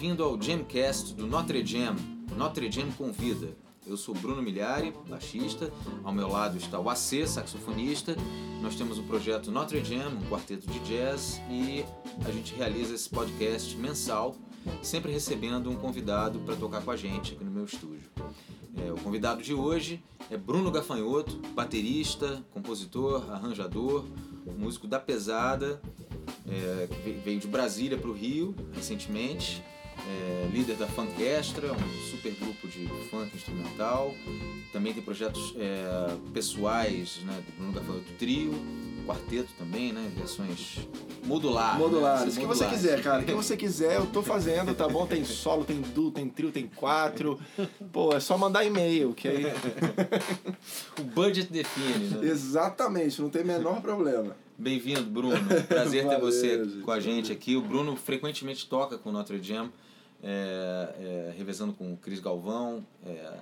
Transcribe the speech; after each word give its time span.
bem-vindo 0.00 0.24
ao 0.24 0.40
Jamcast 0.40 1.14
do 1.14 1.26
Notre 1.26 1.62
Jam. 1.62 1.94
Notre 2.34 2.72
Jam 2.72 2.90
convida. 2.92 3.54
Eu 3.86 3.98
sou 3.98 4.14
Bruno 4.14 4.40
Milhari, 4.40 4.94
baixista. 5.06 5.70
Ao 6.02 6.10
meu 6.10 6.26
lado 6.26 6.56
está 6.56 6.80
o 6.80 6.88
AC, 6.88 7.26
saxofonista. 7.26 8.16
Nós 8.62 8.74
temos 8.76 8.98
o 8.98 9.02
projeto 9.02 9.50
Notre 9.50 9.84
Jam, 9.84 10.08
um 10.08 10.30
quarteto 10.30 10.66
de 10.66 10.78
jazz, 10.78 11.38
e 11.50 11.84
a 12.26 12.30
gente 12.30 12.54
realiza 12.54 12.94
esse 12.94 13.10
podcast 13.10 13.76
mensal, 13.76 14.34
sempre 14.82 15.12
recebendo 15.12 15.68
um 15.68 15.76
convidado 15.76 16.38
para 16.40 16.56
tocar 16.56 16.82
com 16.82 16.92
a 16.92 16.96
gente 16.96 17.34
aqui 17.34 17.44
no 17.44 17.50
meu 17.50 17.66
estúdio. 17.66 18.08
É, 18.78 18.90
o 18.90 18.96
convidado 18.96 19.42
de 19.42 19.52
hoje 19.52 20.02
é 20.30 20.36
Bruno 20.38 20.70
Gafanhoto, 20.70 21.36
baterista, 21.52 22.42
compositor, 22.54 23.30
arranjador, 23.30 24.06
músico 24.56 24.86
da 24.88 24.98
pesada. 24.98 25.78
É, 26.48 26.88
veio 27.22 27.38
de 27.38 27.46
Brasília 27.46 27.98
para 27.98 28.08
o 28.08 28.14
Rio 28.14 28.54
recentemente, 28.72 29.62
é, 30.08 30.48
líder 30.52 30.76
da 30.76 30.86
Funkestra, 30.86 31.72
um 31.72 32.10
super 32.10 32.32
grupo 32.32 32.68
de 32.68 32.86
funk 33.10 33.34
instrumental. 33.34 34.14
Também 34.72 34.92
tem 34.92 35.02
projetos 35.02 35.54
é, 35.58 36.16
pessoais 36.32 37.20
né, 37.24 37.42
Bruno 37.56 37.72
Gafanhoto 37.72 38.12
Trio, 38.18 38.52
quarteto 39.06 39.48
também, 39.58 39.92
né? 39.92 40.10
Versões 40.16 40.78
modulares. 41.24 41.78
Modulares. 41.78 42.36
Né? 42.36 42.44
O 42.44 42.48
que 42.48 42.54
você 42.54 42.66
quiser, 42.66 43.02
cara. 43.02 43.22
O 43.22 43.24
que 43.24 43.32
você 43.32 43.56
quiser, 43.56 43.96
eu 43.96 44.06
tô 44.06 44.22
fazendo, 44.22 44.74
tá 44.74 44.88
bom? 44.88 45.06
Tem 45.06 45.24
solo, 45.24 45.64
tem 45.64 45.80
duo, 45.80 46.10
tem 46.10 46.28
trio, 46.28 46.52
tem 46.52 46.66
quatro. 46.68 47.38
Pô, 47.92 48.12
é 48.12 48.20
só 48.20 48.38
mandar 48.38 48.64
e-mail, 48.64 49.12
que 49.12 49.26
aí. 49.28 49.46
o 50.98 51.02
budget 51.02 51.50
define, 51.50 52.08
né? 52.08 52.28
Exatamente, 52.28 53.20
não 53.20 53.30
tem 53.30 53.42
o 53.42 53.46
menor 53.46 53.80
problema. 53.80 54.36
Bem-vindo, 54.60 55.04
Bruno. 55.04 55.38
Prazer 55.66 56.06
ter 56.06 56.20
você 56.20 56.58
com 56.84 56.90
a 56.90 57.00
gente 57.00 57.32
aqui. 57.32 57.56
O 57.56 57.62
Bruno 57.62 57.96
frequentemente 57.96 58.68
toca 58.68 58.98
com 58.98 59.08
o 59.08 59.12
Notre 59.12 59.38
Dame, 59.38 59.72
é, 60.22 61.30
é, 61.30 61.34
revezando 61.34 61.72
com 61.72 61.94
o 61.94 61.96
Cris 61.96 62.20
Galvão. 62.20 62.86
É, 63.06 63.38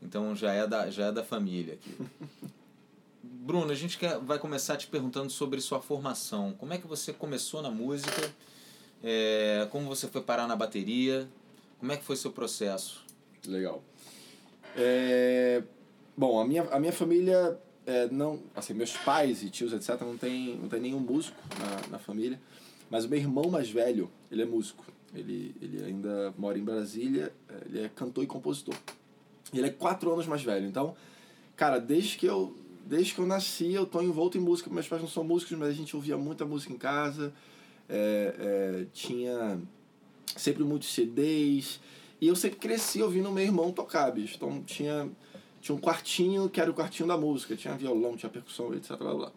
então 0.00 0.36
já 0.36 0.52
é, 0.52 0.64
da, 0.68 0.88
já 0.88 1.06
é 1.06 1.12
da 1.12 1.24
família 1.24 1.74
aqui. 1.74 1.92
Bruno, 3.20 3.72
a 3.72 3.74
gente 3.74 3.98
quer, 3.98 4.20
vai 4.20 4.38
começar 4.38 4.76
te 4.76 4.86
perguntando 4.86 5.28
sobre 5.28 5.60
sua 5.60 5.80
formação. 5.80 6.54
Como 6.56 6.72
é 6.72 6.78
que 6.78 6.86
você 6.86 7.12
começou 7.12 7.60
na 7.60 7.70
música? 7.70 8.30
É, 9.02 9.66
como 9.72 9.88
você 9.88 10.06
foi 10.06 10.20
parar 10.20 10.46
na 10.46 10.54
bateria? 10.54 11.28
Como 11.80 11.90
é 11.90 11.96
que 11.96 12.04
foi 12.04 12.14
seu 12.14 12.30
processo? 12.30 13.04
Legal. 13.44 13.82
É, 14.76 15.64
bom, 16.16 16.38
a 16.38 16.46
minha, 16.46 16.62
a 16.70 16.78
minha 16.78 16.92
família 16.92 17.58
é, 17.86 18.08
não, 18.08 18.40
assim, 18.54 18.74
meus 18.74 18.96
pais 18.96 19.42
e 19.42 19.50
tios, 19.50 19.72
etc, 19.72 20.00
não 20.02 20.16
tem, 20.16 20.56
não 20.56 20.68
tem 20.68 20.80
nenhum 20.80 21.00
músico 21.00 21.36
na, 21.58 21.92
na 21.92 21.98
família, 21.98 22.40
mas 22.90 23.04
o 23.04 23.08
meu 23.08 23.18
irmão 23.18 23.50
mais 23.50 23.70
velho, 23.70 24.10
ele 24.30 24.42
é 24.42 24.46
músico. 24.46 24.84
Ele, 25.14 25.54
ele 25.60 25.84
ainda 25.84 26.32
mora 26.38 26.58
em 26.58 26.62
Brasília, 26.62 27.32
é, 27.48 27.54
ele 27.66 27.84
é 27.84 27.88
cantor 27.88 28.22
e 28.22 28.26
compositor. 28.26 28.74
Ele 29.52 29.66
é 29.66 29.70
quatro 29.70 30.12
anos 30.12 30.26
mais 30.26 30.42
velho, 30.42 30.66
então, 30.66 30.94
cara, 31.56 31.78
desde 31.78 32.16
que 32.16 32.26
eu 32.26 32.56
desde 32.86 33.14
que 33.14 33.20
eu 33.20 33.26
nasci 33.26 33.72
eu 33.72 33.86
tô 33.86 34.02
envolto 34.02 34.36
em 34.36 34.40
música. 34.40 34.68
Meus 34.68 34.88
pais 34.88 35.00
não 35.00 35.08
são 35.08 35.22
músicos, 35.22 35.56
mas 35.56 35.68
a 35.68 35.72
gente 35.72 35.94
ouvia 35.94 36.16
muita 36.16 36.44
música 36.44 36.72
em 36.72 36.78
casa. 36.78 37.32
É, 37.88 38.34
é, 38.38 38.86
tinha 38.92 39.60
sempre 40.36 40.64
muitos 40.64 40.92
CDs. 40.92 41.80
E 42.20 42.26
eu 42.26 42.36
sempre 42.36 42.58
cresci 42.58 43.02
ouvindo 43.02 43.30
meu 43.30 43.44
irmão 43.44 43.72
tocar, 43.72 44.10
bicho. 44.10 44.34
Então 44.36 44.62
tinha, 44.62 45.08
tinha 45.60 45.74
um 45.74 45.80
quartinho 45.80 46.48
que 46.48 46.60
era 46.60 46.70
o 46.70 46.74
quartinho 46.74 47.08
da 47.08 47.16
música. 47.16 47.56
Tinha 47.56 47.74
violão, 47.74 48.16
tinha 48.16 48.30
percussão, 48.30 48.74
etc. 48.74 48.96
Blá, 48.96 49.14
blá. 49.14 49.32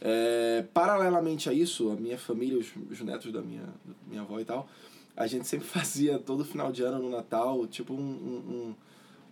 É, 0.00 0.64
paralelamente 0.72 1.48
a 1.48 1.52
isso, 1.52 1.90
a 1.90 1.96
minha 1.96 2.18
família, 2.18 2.58
os, 2.58 2.68
os 2.90 3.00
netos 3.00 3.30
da 3.32 3.42
minha, 3.42 3.68
minha 4.08 4.22
avó 4.22 4.40
e 4.40 4.44
tal, 4.44 4.66
a 5.14 5.26
gente 5.26 5.46
sempre 5.46 5.66
fazia 5.68 6.18
todo 6.18 6.44
final 6.44 6.72
de 6.72 6.82
ano 6.82 6.98
no 6.98 7.10
Natal, 7.10 7.66
tipo 7.66 7.92
um, 7.92 7.98
um, 7.98 8.74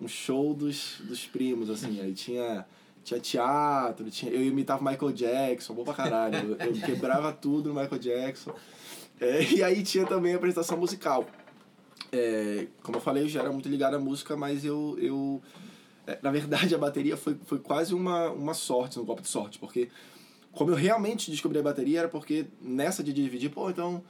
um 0.03 0.09
show 0.09 0.53
dos, 0.55 1.01
dos 1.01 1.27
primos, 1.27 1.71
assim. 1.71 2.01
Aí 2.01 2.13
tinha 2.13 2.67
tinha 3.09 3.21
teatro, 3.21 4.11
tinha, 4.11 4.31
eu 4.31 4.45
imitava 4.45 4.85
Michael 4.89 5.13
Jackson, 5.13 5.73
bom 5.73 5.85
pra 5.85 5.95
caralho. 5.95 6.57
Eu, 6.61 6.67
eu 6.67 6.73
quebrava 6.75 7.33
tudo 7.33 7.73
no 7.73 7.81
Michael 7.81 7.99
Jackson. 7.99 8.53
É, 9.21 9.43
e 9.51 9.63
aí 9.63 9.83
tinha 9.83 10.07
também 10.07 10.35
a 10.35 10.37
apresentação 10.37 10.77
musical. 10.77 11.27
É, 12.13 12.67
como 12.83 12.99
eu 12.99 13.01
falei, 13.01 13.25
eu 13.25 13.29
já 13.29 13.41
era 13.41 13.51
muito 13.51 13.69
ligado 13.69 13.95
à 13.95 13.99
música, 13.99 14.37
mas 14.37 14.65
eu. 14.65 14.97
eu 15.01 15.43
na 16.23 16.31
verdade, 16.31 16.75
a 16.75 16.79
bateria 16.79 17.17
foi, 17.17 17.37
foi 17.45 17.59
quase 17.59 17.95
uma, 17.95 18.31
uma 18.31 18.55
sorte, 18.55 18.99
um 18.99 19.05
golpe 19.05 19.23
de 19.23 19.29
sorte, 19.29 19.59
porque 19.59 19.89
como 20.53 20.71
eu 20.71 20.77
realmente 20.77 21.31
descobri 21.31 21.59
a 21.59 21.63
bateria 21.63 22.01
era 22.01 22.09
porque 22.09 22.47
nessa 22.61 23.03
de 23.03 23.13
dividir, 23.13 23.51
pô, 23.51 23.71
então 23.71 24.03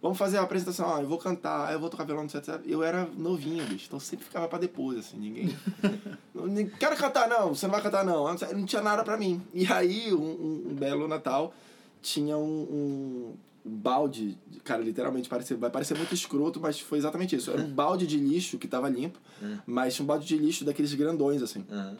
Vamos 0.00 0.16
fazer 0.16 0.38
a 0.38 0.42
apresentação, 0.42 0.94
ah, 0.94 1.00
eu 1.00 1.08
vou 1.08 1.18
cantar, 1.18 1.72
eu 1.72 1.80
vou 1.80 1.90
tocar 1.90 2.04
violão, 2.04 2.24
etc. 2.24 2.60
Eu 2.64 2.84
era 2.84 3.04
novinho, 3.16 3.64
bicho, 3.66 3.86
então 3.88 3.98
sempre 3.98 4.24
ficava 4.24 4.46
pra 4.46 4.56
depois, 4.56 5.00
assim, 5.00 5.16
ninguém. 5.18 5.56
não, 6.32 6.66
quero 6.78 6.96
cantar, 6.96 7.28
não, 7.28 7.52
você 7.52 7.66
não 7.66 7.72
vai 7.72 7.82
cantar, 7.82 8.04
não. 8.04 8.32
Não 8.32 8.64
tinha 8.64 8.80
nada 8.80 9.02
pra 9.02 9.16
mim. 9.16 9.42
E 9.52 9.66
aí, 9.66 10.14
um, 10.14 10.18
um, 10.18 10.66
um 10.70 10.74
belo 10.74 11.08
Natal, 11.08 11.52
tinha 12.00 12.38
um, 12.38 12.44
um 12.44 13.34
balde, 13.68 14.38
cara, 14.64 14.82
literalmente 14.82 15.28
parece, 15.28 15.54
vai 15.54 15.70
parecer 15.70 15.96
muito 15.96 16.14
escroto, 16.14 16.60
mas 16.60 16.80
foi 16.80 16.98
exatamente 16.98 17.36
isso. 17.36 17.50
Era 17.50 17.62
um 17.62 17.68
balde 17.72 18.06
de 18.06 18.16
lixo 18.18 18.58
que 18.58 18.66
tava 18.66 18.88
limpo, 18.88 19.18
hum. 19.42 19.58
mas 19.66 19.94
tinha 19.94 20.04
um 20.04 20.06
balde 20.06 20.26
de 20.26 20.36
lixo 20.36 20.64
daqueles 20.64 20.94
grandões, 20.94 21.42
assim. 21.42 21.64
Uhum. 21.70 21.96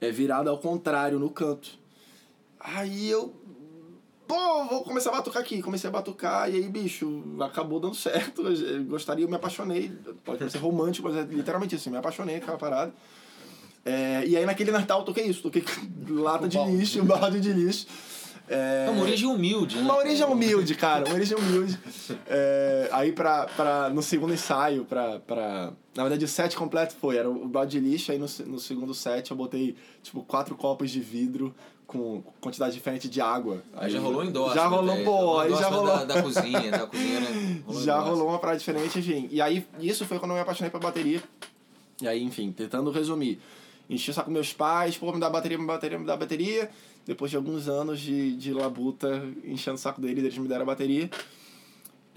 É 0.00 0.10
virado 0.10 0.50
ao 0.50 0.58
contrário 0.58 1.18
no 1.18 1.30
canto. 1.30 1.78
Aí 2.60 3.08
eu 3.08 3.34
pô, 4.26 4.64
vou 4.64 4.82
começar 4.82 5.10
a 5.10 5.14
batucar 5.14 5.42
aqui. 5.42 5.62
Comecei 5.62 5.88
a 5.88 5.92
batucar 5.92 6.50
e 6.50 6.56
aí, 6.56 6.68
bicho, 6.68 7.22
acabou 7.40 7.80
dando 7.80 7.94
certo. 7.94 8.42
Eu 8.42 8.84
gostaria, 8.84 9.24
eu 9.24 9.28
me 9.28 9.36
apaixonei. 9.36 9.92
Pode 10.24 10.50
ser 10.50 10.58
romântico, 10.58 11.08
mas 11.08 11.16
é 11.16 11.22
literalmente 11.22 11.74
assim, 11.74 11.90
me 11.90 11.96
apaixonei 11.96 12.36
aquela 12.36 12.58
parada. 12.58 12.92
É, 13.84 14.24
e 14.26 14.36
aí 14.36 14.44
naquele 14.44 14.72
Natal 14.72 15.00
eu 15.00 15.04
toquei 15.04 15.26
isso, 15.26 15.42
toquei 15.42 15.64
lata 16.10 16.48
de 16.48 16.58
lixo, 16.58 17.04
balde 17.04 17.40
de 17.40 17.52
lixo. 17.52 17.86
É, 18.48 18.86
uma 18.90 19.02
origem 19.02 19.28
humilde, 19.28 19.76
né? 19.76 19.82
Uma 19.82 19.96
origem 19.96 20.24
humilde, 20.26 20.74
cara, 20.74 21.04
uma 21.04 21.14
origem 21.14 21.36
humilde. 21.36 21.78
É, 22.26 22.88
aí 22.92 23.12
pra, 23.12 23.46
pra, 23.46 23.90
no 23.90 24.02
segundo 24.02 24.32
ensaio, 24.32 24.84
pra, 24.84 25.18
pra. 25.20 25.72
Na 25.94 26.02
verdade, 26.02 26.24
o 26.24 26.28
set 26.28 26.56
completo 26.56 26.94
foi, 26.94 27.16
era 27.16 27.28
o 27.28 27.48
balde 27.48 27.80
de 27.80 27.88
lixo, 27.88 28.12
aí 28.12 28.18
no, 28.18 28.26
no 28.46 28.60
segundo 28.60 28.94
set 28.94 29.30
eu 29.30 29.36
botei, 29.36 29.74
tipo, 30.02 30.22
quatro 30.22 30.54
copos 30.54 30.90
de 30.90 31.00
vidro 31.00 31.54
com 31.86 32.22
quantidade 32.40 32.74
diferente 32.74 33.08
de 33.08 33.20
água. 33.20 33.62
Aí, 33.74 33.86
aí 33.86 33.90
já 33.90 34.00
rolou 34.00 34.24
em 34.24 34.32
Já 34.54 34.66
rolou, 34.66 35.04
pô, 35.04 35.38
aí 35.38 35.50
já 35.50 35.68
rolou. 35.68 35.86
Da, 35.86 36.04
da 36.04 36.22
cozinha, 36.22 36.70
da 36.70 36.86
cozinha, 36.86 37.20
né? 37.20 37.62
Rolou 37.66 37.82
já 37.82 37.98
rolou 37.98 38.28
uma 38.28 38.38
parada 38.38 38.58
diferente, 38.58 38.98
enfim. 38.98 39.28
E 39.30 39.40
aí, 39.40 39.66
isso 39.80 40.04
foi 40.04 40.18
quando 40.18 40.32
eu 40.32 40.36
me 40.36 40.42
apaixonei 40.42 40.70
pela 40.70 40.82
bateria. 40.82 41.22
E 42.00 42.06
aí, 42.06 42.22
enfim, 42.22 42.52
tentando 42.52 42.90
resumir. 42.90 43.40
Enchi 43.88 44.10
o 44.10 44.14
saco 44.14 44.26
com 44.26 44.32
meus 44.32 44.52
pais, 44.52 44.96
pô, 44.96 45.12
me 45.12 45.20
dá 45.20 45.30
bateria, 45.30 45.58
me 45.58 45.66
dá 45.66 45.74
bateria, 45.74 45.98
me 45.98 46.04
dá 46.04 46.16
bateria. 46.16 46.70
Depois 47.06 47.30
de 47.30 47.36
alguns 47.36 47.68
anos 47.68 48.00
de, 48.00 48.36
de 48.36 48.52
labuta, 48.52 49.22
enchendo 49.44 49.76
o 49.76 49.78
saco 49.78 50.00
deles, 50.00 50.24
eles 50.24 50.36
me 50.36 50.48
deram 50.48 50.62
a 50.62 50.66
bateria. 50.66 51.08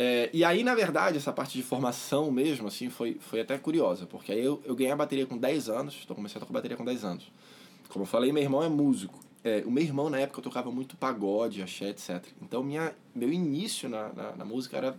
É, 0.02 0.30
e 0.32 0.46
aí, 0.46 0.64
na 0.64 0.74
verdade, 0.74 1.18
essa 1.18 1.34
parte 1.34 1.58
de 1.58 1.64
formação 1.64 2.32
mesmo, 2.32 2.68
assim, 2.68 2.90
foi, 2.90 3.18
foi 3.20 3.42
até 3.42 3.58
curiosa. 3.58 4.06
Porque 4.06 4.32
aí 4.32 4.44
eu, 4.44 4.62
eu 4.66 4.74
ganhei 4.74 4.94
a 4.94 4.96
bateria 4.96 5.26
com 5.26 5.38
10 5.38 5.70
anos, 5.70 6.00
então 6.04 6.16
comecei 6.16 6.38
a 6.38 6.40
tocar 6.40 6.54
bateria 6.54 6.78
com 6.78 6.86
10 6.86 7.04
anos. 7.04 7.32
Como 7.90 8.04
eu 8.04 8.08
falei, 8.08 8.32
meu 8.32 8.42
irmão 8.42 8.64
é 8.64 8.70
músico. 8.70 9.20
É, 9.44 9.62
o 9.66 9.72
meu 9.72 9.84
irmão, 9.84 10.10
na 10.10 10.20
época, 10.20 10.42
tocava 10.42 10.72
muito 10.72 10.96
pagode, 10.96 11.62
axé, 11.62 11.90
etc. 11.90 12.26
Então, 12.42 12.64
minha, 12.64 12.94
meu 13.14 13.32
início 13.32 13.90
na, 13.90 14.14
na, 14.14 14.36
na 14.38 14.46
música 14.46 14.78
era, 14.78 14.98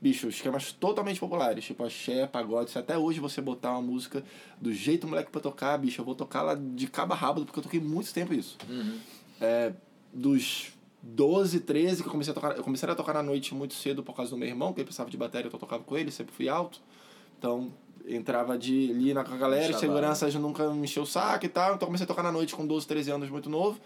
bicho, 0.00 0.28
esquemas 0.28 0.72
totalmente 0.72 1.20
populares, 1.20 1.64
tipo 1.64 1.84
axé, 1.84 2.26
pagode. 2.26 2.70
Se 2.70 2.78
até 2.78 2.96
hoje 2.96 3.20
você 3.20 3.40
botar 3.42 3.72
uma 3.72 3.82
música 3.82 4.24
do 4.58 4.72
jeito 4.72 5.06
moleque 5.06 5.30
pra 5.30 5.42
tocar, 5.42 5.76
bicho, 5.76 6.00
eu 6.00 6.04
vou 6.06 6.14
tocar 6.14 6.40
lá 6.40 6.54
de 6.54 6.86
cabo 6.86 7.12
a 7.12 7.16
rabo, 7.16 7.44
porque 7.44 7.58
eu 7.58 7.62
toquei 7.62 7.80
muito 7.80 8.12
tempo 8.14 8.32
isso. 8.32 8.56
Uhum. 8.68 8.98
É, 9.42 9.72
dos 10.12 10.72
12, 11.02 11.60
13 11.60 12.02
que 12.02 12.08
eu 12.08 12.12
comecei 12.12 12.30
a 12.30 12.34
tocar, 12.34 12.56
eu 12.56 12.62
comecei 12.62 12.88
a 12.88 12.94
tocar 12.94 13.12
na 13.12 13.22
noite 13.22 13.54
muito 13.54 13.74
cedo 13.74 14.02
por 14.02 14.14
causa 14.14 14.30
do 14.30 14.36
meu 14.38 14.48
irmão, 14.48 14.72
que 14.72 14.80
ele 14.80 14.84
precisava 14.84 15.10
de 15.10 15.16
bateria, 15.16 15.48
então 15.48 15.56
eu 15.56 15.60
tocava 15.60 15.82
com 15.82 15.96
ele, 15.96 16.10
sempre 16.10 16.32
fui 16.32 16.48
alto. 16.48 16.80
Então, 17.38 17.72
entrava 18.06 18.56
de 18.56 18.90
ali 18.90 19.12
na 19.12 19.22
galera, 19.22 19.76
segurança 19.76 20.28
nunca 20.38 20.70
me 20.70 20.84
encheu 20.84 21.02
o 21.02 21.06
saco 21.06 21.44
e 21.44 21.48
tal. 21.48 21.74
Então 21.74 21.86
comecei 21.86 22.04
a 22.04 22.06
tocar 22.06 22.22
na 22.22 22.32
noite 22.32 22.54
com 22.54 22.66
12, 22.66 22.86
13 22.86 23.10
anos, 23.10 23.30
muito 23.30 23.50
novo. 23.50 23.80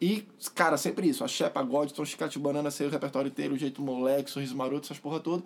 E, 0.00 0.26
cara, 0.54 0.76
sempre 0.76 1.08
isso. 1.08 1.22
Axé, 1.22 1.48
pagode, 1.48 1.92
Tom 1.92 2.04
Chicate 2.04 2.38
Banana, 2.38 2.70
saiu 2.70 2.88
o 2.88 2.92
repertório 2.92 3.28
inteiro, 3.28 3.54
o 3.54 3.58
jeito 3.58 3.82
moleque, 3.82 4.30
sorriso 4.30 4.56
maroto, 4.56 4.86
essas 4.86 4.98
porra 4.98 5.20
toda. 5.20 5.42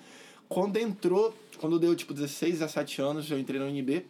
Quando 0.49 0.77
entrou, 0.77 1.35
quando 1.59 1.79
deu 1.79 1.95
tipo 1.97 2.15
16, 2.15 2.61
17 2.61 3.03
anos, 3.03 3.31
eu 3.31 3.39
entrei 3.39 3.59
na 3.59 3.67
UNB. 3.67 4.07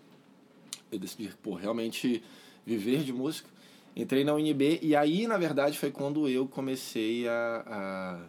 Eu 0.92 0.98
decidi, 0.98 1.30
pô, 1.42 1.54
realmente 1.54 2.22
viver 2.66 3.02
de 3.02 3.12
música. 3.12 3.48
Entrei 3.96 4.24
na 4.24 4.34
UNB 4.34 4.80
e 4.82 4.96
aí, 4.96 5.26
na 5.26 5.38
verdade, 5.38 5.78
foi 5.78 5.90
quando 5.90 6.28
eu 6.28 6.48
comecei 6.48 7.28
a, 7.28 8.20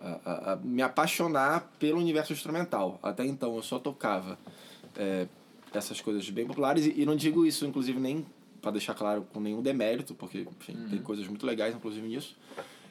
a, 0.00 0.10
a, 0.24 0.52
a 0.52 0.56
me 0.56 0.82
apaixonar 0.82 1.70
pelo 1.78 1.98
universo 1.98 2.32
instrumental. 2.32 2.98
Até 3.00 3.24
então 3.24 3.54
eu 3.54 3.62
só 3.62 3.78
tocava 3.78 4.36
é, 4.96 5.28
essas 5.72 6.00
coisas 6.00 6.28
bem 6.30 6.44
populares. 6.44 6.86
E, 6.86 7.02
e, 7.02 7.06
não 7.06 7.14
digo 7.14 7.46
isso, 7.46 7.64
inclusive, 7.64 8.00
nem 8.00 8.26
para 8.60 8.72
deixar 8.72 8.94
claro 8.94 9.24
com 9.32 9.38
nenhum 9.38 9.62
demérito, 9.62 10.12
porque 10.14 10.46
enfim, 10.60 10.76
uhum. 10.76 10.88
tem 10.88 10.98
coisas 11.02 11.26
muito 11.28 11.46
legais, 11.46 11.74
inclusive, 11.74 12.06
nisso. 12.08 12.36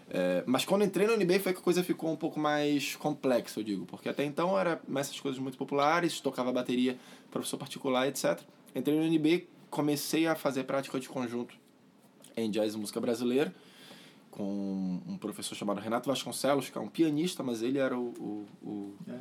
É, 0.09 0.41
mas 0.47 0.63
quando 0.63 0.83
entrei 0.85 1.05
no 1.05 1.15
NBA 1.17 1.39
foi 1.39 1.53
que 1.53 1.59
a 1.59 1.61
coisa 1.61 1.83
ficou 1.83 2.11
um 2.11 2.15
pouco 2.15 2.39
mais 2.39 2.95
complexa, 2.95 3.59
eu 3.59 3.63
digo. 3.63 3.85
Porque 3.85 4.07
até 4.07 4.23
então 4.23 4.57
era 4.57 4.81
essas 4.95 5.19
coisas 5.19 5.39
muito 5.39 5.57
populares, 5.57 6.21
tocava 6.21 6.49
bateria, 6.53 6.97
professor 7.29 7.57
particular, 7.57 8.07
etc. 8.07 8.39
Entrei 8.73 8.97
no 8.97 9.05
NBA, 9.05 9.43
comecei 9.69 10.25
a 10.27 10.33
fazer 10.33 10.63
prática 10.63 10.97
de 10.97 11.09
conjunto 11.09 11.53
em 12.39 12.51
jazz 12.51 12.73
e 12.73 12.77
música 12.77 12.99
brasileira 12.99 13.53
com 14.39 15.01
um 15.05 15.17
professor 15.17 15.55
chamado 15.55 15.81
Renato 15.81 16.07
Vasconcelos, 16.07 16.69
que 16.69 16.77
é 16.77 16.81
um 16.81 16.87
pianista, 16.87 17.43
mas 17.43 17.61
ele 17.61 17.77
era 17.77 17.97
o, 17.97 18.13
o, 18.17 18.45
o, 18.63 18.93
é. 19.07 19.17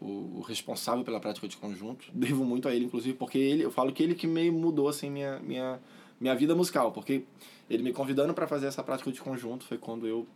o, 0.00 0.38
o 0.38 0.40
responsável 0.40 1.04
pela 1.04 1.20
prática 1.20 1.46
de 1.46 1.56
conjunto. 1.56 2.06
Devo 2.12 2.44
muito 2.44 2.66
a 2.66 2.74
ele, 2.74 2.86
inclusive, 2.86 3.16
porque 3.16 3.38
ele, 3.38 3.62
eu 3.62 3.70
falo 3.70 3.92
que 3.92 4.02
ele 4.02 4.14
que 4.14 4.26
meio 4.26 4.52
mudou 4.52 4.88
assim, 4.88 5.10
minha, 5.10 5.38
minha, 5.40 5.78
minha 6.20 6.34
vida 6.34 6.54
musical, 6.54 6.92
porque 6.92 7.24
ele 7.68 7.82
me 7.82 7.92
convidando 7.92 8.34
para 8.34 8.46
fazer 8.46 8.66
essa 8.66 8.82
prática 8.82 9.12
de 9.12 9.20
conjunto 9.20 9.64
foi 9.64 9.78
quando 9.78 10.06
eu 10.06 10.26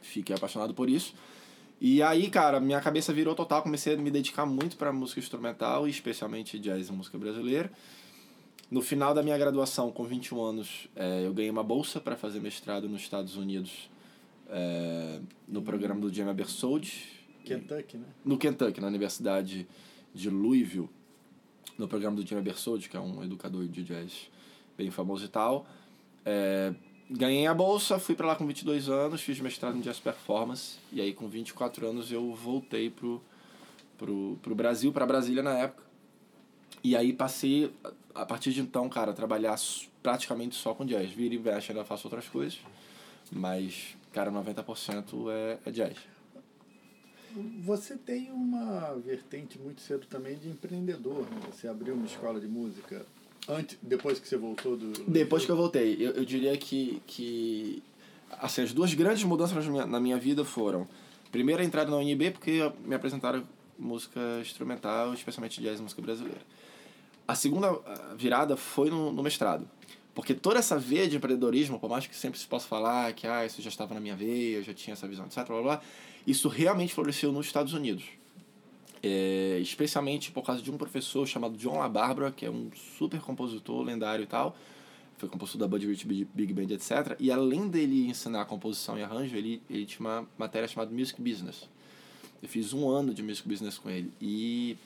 fiquei 0.00 0.36
apaixonado 0.36 0.74
por 0.74 0.88
isso. 0.88 1.14
E 1.80 2.02
aí, 2.02 2.28
cara, 2.28 2.60
minha 2.60 2.80
cabeça 2.80 3.12
virou 3.12 3.34
total, 3.34 3.62
comecei 3.62 3.94
a 3.94 3.96
me 3.96 4.10
dedicar 4.10 4.44
muito 4.44 4.76
para 4.76 4.92
música 4.92 5.18
instrumental, 5.18 5.88
especialmente 5.88 6.58
jazz 6.58 6.88
e 6.88 6.92
música 6.92 7.16
brasileira. 7.16 7.72
No 8.70 8.80
final 8.80 9.12
da 9.12 9.20
minha 9.20 9.36
graduação, 9.36 9.90
com 9.90 10.04
21 10.04 10.40
anos, 10.40 10.88
é, 10.94 11.26
eu 11.26 11.34
ganhei 11.34 11.50
uma 11.50 11.64
bolsa 11.64 12.00
para 12.00 12.14
fazer 12.14 12.38
mestrado 12.38 12.88
nos 12.88 13.00
Estados 13.00 13.36
Unidos, 13.36 13.90
é, 14.48 15.20
no 15.48 15.60
programa 15.60 16.00
do 16.00 16.12
Jamie 16.12 16.30
Abersold. 16.30 17.04
Kentucky, 17.44 17.96
né? 17.96 18.06
No 18.24 18.38
Kentucky, 18.38 18.80
na 18.80 18.86
Universidade 18.86 19.66
de 20.14 20.30
Louisville, 20.30 20.88
no 21.76 21.88
programa 21.88 22.16
do 22.16 22.24
Jamie 22.24 22.42
Abersold, 22.42 22.88
que 22.88 22.96
é 22.96 23.00
um 23.00 23.24
educador 23.24 23.66
de 23.66 23.82
jazz 23.82 24.30
bem 24.78 24.88
famoso 24.88 25.24
e 25.24 25.28
tal. 25.28 25.66
É, 26.24 26.72
ganhei 27.10 27.48
a 27.48 27.54
bolsa, 27.54 27.98
fui 27.98 28.14
para 28.14 28.28
lá 28.28 28.36
com 28.36 28.46
22 28.46 28.88
anos, 28.88 29.20
fiz 29.20 29.40
mestrado 29.40 29.76
em 29.76 29.80
jazz 29.80 29.98
performance, 29.98 30.78
e 30.92 31.00
aí 31.00 31.12
com 31.12 31.28
24 31.28 31.88
anos 31.88 32.12
eu 32.12 32.32
voltei 32.36 32.88
pro, 32.88 33.20
pro, 33.98 34.38
pro 34.40 34.54
Brasil, 34.54 34.92
para 34.92 35.04
Brasília 35.04 35.42
na 35.42 35.58
época. 35.58 35.82
E 36.84 36.96
aí 36.96 37.12
passei 37.12 37.72
a 38.14 38.24
partir 38.24 38.52
de 38.52 38.60
então, 38.60 38.88
cara, 38.88 39.12
trabalhar 39.12 39.56
praticamente 40.02 40.56
só 40.56 40.74
com 40.74 40.84
jazz. 40.84 41.10
Vira 41.10 41.34
e 41.34 41.38
mexe, 41.38 41.72
ainda 41.72 41.84
faço 41.84 42.06
outras 42.06 42.28
coisas, 42.28 42.58
mas, 43.30 43.96
cara, 44.12 44.30
90% 44.30 45.30
é, 45.30 45.58
é 45.66 45.70
jazz. 45.70 45.96
Você 47.62 47.96
tem 47.96 48.30
uma 48.30 48.94
vertente 48.96 49.58
muito 49.58 49.80
cedo 49.80 50.06
também 50.06 50.36
de 50.36 50.48
empreendedor, 50.48 51.22
né? 51.30 51.40
Você 51.52 51.68
abriu 51.68 51.94
uma 51.94 52.06
escola 52.06 52.40
de 52.40 52.48
música 52.48 53.06
antes, 53.48 53.78
depois 53.80 54.18
que 54.18 54.26
você 54.26 54.36
voltou 54.36 54.76
do... 54.76 55.04
Depois 55.04 55.44
que 55.44 55.50
eu 55.50 55.56
voltei. 55.56 55.96
Eu, 56.00 56.12
eu 56.12 56.24
diria 56.24 56.56
que, 56.56 57.00
que 57.06 57.82
assim, 58.32 58.62
as 58.62 58.72
duas 58.72 58.92
grandes 58.94 59.22
mudanças 59.22 59.64
na 59.64 59.70
minha, 59.70 59.86
na 59.86 60.00
minha 60.00 60.18
vida 60.18 60.44
foram... 60.44 60.88
Primeiro, 61.30 61.62
a 61.62 61.64
entrada 61.64 61.88
na 61.88 61.98
UNB, 61.98 62.32
porque 62.32 62.72
me 62.84 62.96
apresentaram 62.96 63.44
música 63.78 64.20
instrumental, 64.40 65.14
especialmente 65.14 65.62
jazz 65.62 65.78
e 65.78 65.82
música 65.82 66.02
brasileira. 66.02 66.40
A 67.30 67.34
segunda 67.36 67.78
virada 68.16 68.56
foi 68.56 68.90
no, 68.90 69.12
no 69.12 69.22
mestrado. 69.22 69.64
Porque 70.12 70.34
toda 70.34 70.58
essa 70.58 70.76
veia 70.76 71.06
de 71.06 71.16
empreendedorismo, 71.16 71.78
por 71.78 71.88
mais 71.88 72.04
que 72.04 72.16
sempre 72.16 72.40
se 72.40 72.44
possa 72.44 72.66
falar 72.66 73.12
que 73.12 73.24
ah, 73.24 73.46
isso 73.46 73.62
já 73.62 73.68
estava 73.68 73.94
na 73.94 74.00
minha 74.00 74.16
veia, 74.16 74.56
eu 74.56 74.64
já 74.64 74.74
tinha 74.74 74.94
essa 74.94 75.06
visão, 75.06 75.26
etc., 75.26 75.46
blá, 75.46 75.62
blá, 75.62 75.80
isso 76.26 76.48
realmente 76.48 76.92
floresceu 76.92 77.30
nos 77.30 77.46
Estados 77.46 77.72
Unidos. 77.72 78.02
É, 79.00 79.60
especialmente 79.62 80.32
por 80.32 80.42
causa 80.42 80.60
de 80.60 80.72
um 80.72 80.76
professor 80.76 81.24
chamado 81.24 81.56
John 81.56 81.78
LaBarbera, 81.78 82.32
que 82.32 82.44
é 82.44 82.50
um 82.50 82.68
super 82.98 83.20
compositor 83.20 83.84
lendário 83.84 84.24
e 84.24 84.26
tal. 84.26 84.56
Foi 85.16 85.28
compositor 85.28 85.60
da 85.60 85.68
Buddy 85.68 85.86
Rich 85.86 86.04
Big 86.34 86.52
Band, 86.52 86.74
etc. 86.74 87.14
E 87.20 87.30
além 87.30 87.68
dele 87.68 88.08
ensinar 88.08 88.44
composição 88.46 88.98
e 88.98 89.04
arranjo, 89.04 89.36
ele, 89.36 89.62
ele 89.70 89.86
tinha 89.86 90.00
uma 90.00 90.28
matéria 90.36 90.66
chamada 90.66 90.90
Music 90.90 91.22
Business. 91.22 91.68
Eu 92.42 92.48
fiz 92.48 92.72
um 92.72 92.88
ano 92.88 93.14
de 93.14 93.22
Music 93.22 93.46
Business 93.46 93.78
com 93.78 93.88
ele. 93.88 94.12
E 94.20 94.76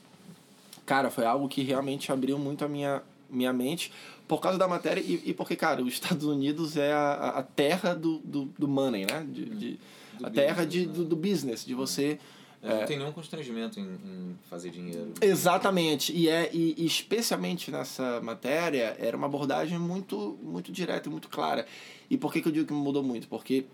cara, 0.85 1.11
foi 1.11 1.25
algo 1.25 1.49
que 1.49 1.63
realmente 1.63 2.13
abriu 2.13 2.39
muito 2.39 2.65
a 2.65 2.69
minha, 2.69 3.03
minha 3.31 3.53
mente 3.53 3.93
por 4.27 4.41
causa 4.41 4.59
da 4.59 4.67
matéria 4.67 5.01
e, 5.01 5.23
e 5.27 5.35
porque, 5.35 5.57
cara, 5.57 5.83
os 5.83 5.93
Estados 5.93 6.25
Unidos 6.25 6.77
é 6.77 6.93
a, 6.93 7.35
a 7.37 7.43
terra 7.43 7.95
do, 7.95 8.19
do, 8.19 8.45
do 8.59 8.69
money, 8.69 9.07
né? 9.07 9.27
De, 9.29 9.45
de 9.45 9.79
a 10.23 10.31
terra 10.31 10.65
de, 10.65 10.87
né? 10.87 10.93
do, 10.93 11.05
do 11.05 11.17
business, 11.17 11.65
de 11.65 11.75
você... 11.75 12.19
É, 12.63 12.81
não 12.81 12.87
tem 12.87 12.97
nenhum 12.99 13.13
constrangimento 13.13 13.79
em, 13.79 13.83
em, 13.83 14.39
fazer 14.49 14.71
dinheiro. 14.71 15.13
Exatamente. 15.21 16.17
E, 16.17 16.31
é, 16.31 16.49
e, 16.51 16.75
e, 16.79 16.87
especialmente 16.87 17.71
nessa 17.71 18.23
matéria, 18.23 18.97
era 18.99 19.15
uma 19.15 19.27
abordagem 19.27 19.79
muito, 19.79 20.39
muito 20.43 20.73
direta 20.73 21.07
e 21.09 21.13
muito 21.13 21.29
clara. 21.29 21.67
E 22.09 22.17
por 22.17 22.33
que, 22.33 22.41
que 22.41 22.49
eu 22.49 22.53
digo 22.53 22.67
que 22.67 22.73
mudou 22.73 23.03
muito? 23.03 23.29
Porque, 23.29 23.67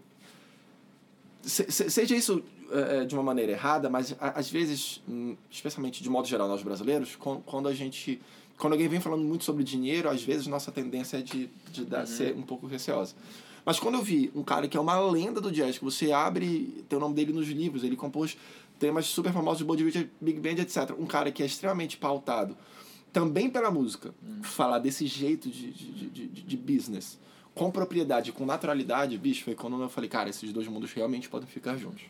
se, 1.42 1.70
se, 1.70 1.90
seja 1.90 2.14
isso 2.14 2.42
é, 2.70 3.04
de 3.04 3.14
uma 3.14 3.22
maneira 3.22 3.52
errada, 3.52 3.88
mas 3.88 4.14
às 4.20 4.50
vezes, 4.50 5.02
hum, 5.08 5.37
especialmente 5.50 6.02
de 6.02 6.10
modo 6.10 6.26
geral, 6.28 6.48
nós 6.48 6.62
brasileiros, 6.62 7.16
quando 7.16 7.69
a 7.69 7.75
gente. 7.75 8.20
Quando 8.58 8.75
alguém 8.75 8.88
vem 8.88 9.00
falando 9.00 9.22
muito 9.22 9.42
sobre 9.42 9.64
dinheiro, 9.64 10.10
às 10.10 10.22
vezes 10.22 10.46
nossa 10.46 10.70
tendência 10.70 11.16
é 11.16 11.22
de, 11.22 11.48
de 11.72 11.82
dar, 11.82 12.00
uhum. 12.00 12.06
ser 12.06 12.37
um 12.37 12.42
pouco 12.42 12.66
receosa. 12.66 13.14
Mas 13.64 13.78
quando 13.78 13.94
eu 13.94 14.02
vi 14.02 14.31
um 14.34 14.42
cara 14.42 14.69
que 14.69 14.76
é 14.76 14.81
uma 14.81 14.98
lenda 15.00 15.40
do 15.40 15.50
jazz, 15.50 15.78
que 15.78 15.84
você 15.84 16.12
abre, 16.12 16.84
tem 16.87 16.98
o 16.98 17.00
nome 17.00 17.14
dele 17.14 17.32
nos 17.32 17.48
livros, 17.48 17.84
ele 17.84 17.96
compôs 17.96 18.37
temas 18.78 19.06
super 19.06 19.32
famosos 19.32 19.58
de 19.58 19.64
Buddy 19.64 19.84
Richard, 19.84 20.10
Big 20.20 20.40
Band, 20.40 20.62
etc. 20.62 20.94
Um 20.98 21.06
cara 21.06 21.32
que 21.32 21.42
é 21.42 21.46
extremamente 21.46 21.96
pautado 21.96 22.56
também 23.12 23.50
pela 23.50 23.70
música, 23.70 24.14
uhum. 24.22 24.42
falar 24.42 24.78
desse 24.78 25.06
jeito 25.06 25.48
de, 25.48 25.72
de, 25.72 26.10
de, 26.10 26.26
de, 26.26 26.56
business, 26.56 27.19
com 27.55 27.70
propriedade, 27.70 28.32
com 28.32 28.47
naturalidade, 28.47 29.17
bicho, 29.19 29.44
foi 29.44 29.55
quando 29.55 29.81
eu 29.81 29.88
falei, 29.88 30.08
cara, 30.08 30.31
esses 30.31 30.52
dois 30.52 30.67
mundos 30.69 30.93
realmente 30.93 31.29
podem 31.29 31.49
ficar 31.49 31.76
juntos. 31.76 32.02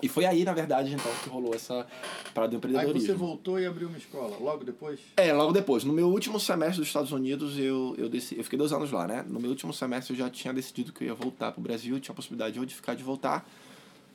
E 0.00 0.08
foi 0.08 0.24
aí, 0.24 0.44
na 0.44 0.52
verdade, 0.52 0.94
então, 0.94 1.10
que 1.22 1.28
rolou 1.28 1.54
essa 1.54 1.84
parada 2.32 2.52
do 2.52 2.56
empreendedorismo. 2.56 3.00
Aí 3.00 3.06
você 3.06 3.12
voltou 3.14 3.58
e 3.58 3.66
abriu 3.66 3.88
uma 3.88 3.98
escola, 3.98 4.36
logo 4.38 4.64
depois? 4.64 5.00
É, 5.16 5.32
logo 5.32 5.52
depois. 5.52 5.82
No 5.82 5.92
meu 5.92 6.08
último 6.08 6.38
semestre 6.38 6.78
dos 6.78 6.86
Estados 6.86 7.10
Unidos, 7.10 7.58
eu, 7.58 7.96
eu, 7.98 8.08
decidi, 8.08 8.40
eu 8.40 8.44
fiquei 8.44 8.56
dois 8.58 8.72
anos 8.72 8.92
lá, 8.92 9.08
né? 9.08 9.24
No 9.26 9.40
meu 9.40 9.50
último 9.50 9.72
semestre, 9.72 10.14
eu 10.14 10.18
já 10.18 10.30
tinha 10.30 10.54
decidido 10.54 10.92
que 10.92 11.02
eu 11.02 11.08
ia 11.08 11.14
voltar 11.14 11.50
para 11.50 11.58
o 11.58 11.62
Brasil, 11.62 11.98
tinha 11.98 12.12
a 12.12 12.16
possibilidade 12.16 12.60
ou 12.60 12.64
de 12.64 12.74
ficar 12.74 12.94
de 12.94 13.02
voltar. 13.02 13.48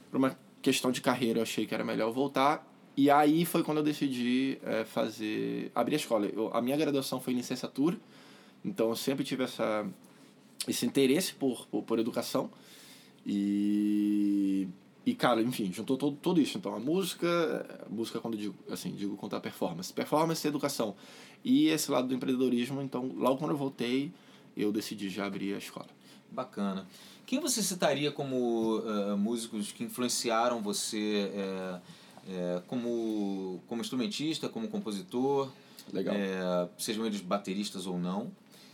Por 0.10 0.18
uma 0.18 0.38
questão 0.62 0.90
de 0.90 1.02
carreira, 1.02 1.40
eu 1.40 1.44
achei 1.44 1.66
que 1.66 1.74
era 1.74 1.84
melhor 1.84 2.12
voltar. 2.14 2.66
E 2.96 3.10
aí 3.10 3.44
foi 3.44 3.62
quando 3.62 3.80
eu 3.80 3.84
decidi 3.84 4.60
é, 4.64 4.86
fazer... 4.86 5.70
abrir 5.76 5.96
a 5.96 5.98
escola. 5.98 6.28
Eu, 6.28 6.50
a 6.54 6.62
minha 6.62 6.78
graduação 6.78 7.20
foi 7.20 7.34
em 7.34 7.38
licenciatura, 7.38 7.98
então 8.64 8.90
eu 8.90 8.96
sempre 8.96 9.26
tive 9.26 9.44
essa, 9.44 9.86
esse 10.68 10.86
interesse 10.86 11.34
por, 11.34 11.66
por, 11.68 11.84
por 11.84 12.00
educação. 12.00 12.50
E 13.26 14.68
e, 15.06 15.14
cara, 15.14 15.42
enfim, 15.42 15.72
juntou 15.72 15.98
todo, 15.98 16.16
tudo 16.16 16.40
isso. 16.40 16.58
Então, 16.58 16.74
a 16.74 16.80
música, 16.80 17.86
música 17.90 18.20
quando 18.20 18.38
digo, 18.38 18.56
assim, 18.72 18.92
digo 18.92 19.18
contar 19.18 19.42
performance. 19.42 19.92
Performance 19.92 20.46
e 20.46 20.50
educação. 20.50 20.96
E 21.44 21.68
esse 21.68 21.92
lado 21.92 22.08
do 22.08 22.16
empreendedorismo, 22.16 22.82
então, 22.82 23.12
logo 23.18 23.38
quando 23.38 23.52
eu 23.52 23.58
voltei, 23.58 24.14
eu 24.56 24.72
decidi 24.72 25.10
já 25.10 25.26
abrir 25.26 25.56
a 25.56 25.58
escola. 25.58 25.90
Bacana. 26.32 26.88
Quem 27.26 27.40
você 27.40 27.62
citaria 27.62 28.12
como 28.12 28.78
uh, 28.80 29.18
músicos 29.18 29.72
que 29.74 29.84
influenciaram 29.84 30.62
você 30.62 31.30
uh, 31.34 31.78
uh, 31.78 32.62
como, 32.68 33.62
como 33.68 33.82
instrumentista, 33.82 34.48
como 34.48 34.68
compositor? 34.70 35.52
Legal. 35.92 36.16
sejam 36.78 37.06
eles 37.06 37.20
bateristas 37.20 37.86
ou 37.86 38.00
não? 38.00 38.32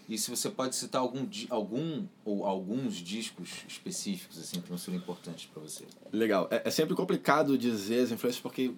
E 0.10 0.18
se 0.18 0.32
você 0.32 0.50
pode 0.50 0.76
citar 0.76 1.02
algum, 1.02 1.28
algum 1.52 2.04
ou 2.26 2.44
alguns 2.44 2.96
discos 2.96 3.64
específicos 3.68 4.40
assim 4.40 4.60
que 4.60 4.72
não 4.72 4.78
seriam 4.78 5.00
importantes 5.00 5.46
para 5.46 5.62
você. 5.62 5.86
Legal. 6.12 6.48
É, 6.50 6.64
é, 6.66 6.72
sempre 6.72 6.96
complicado 6.96 7.56
dizer 7.56 8.06
as 8.06 8.12
influências 8.12 8.42
porque 8.42 8.72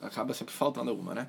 é, 0.00 0.06
acaba 0.06 0.32
sempre 0.32 0.54
faltando 0.54 0.88
alguma, 0.88 1.14
né? 1.14 1.28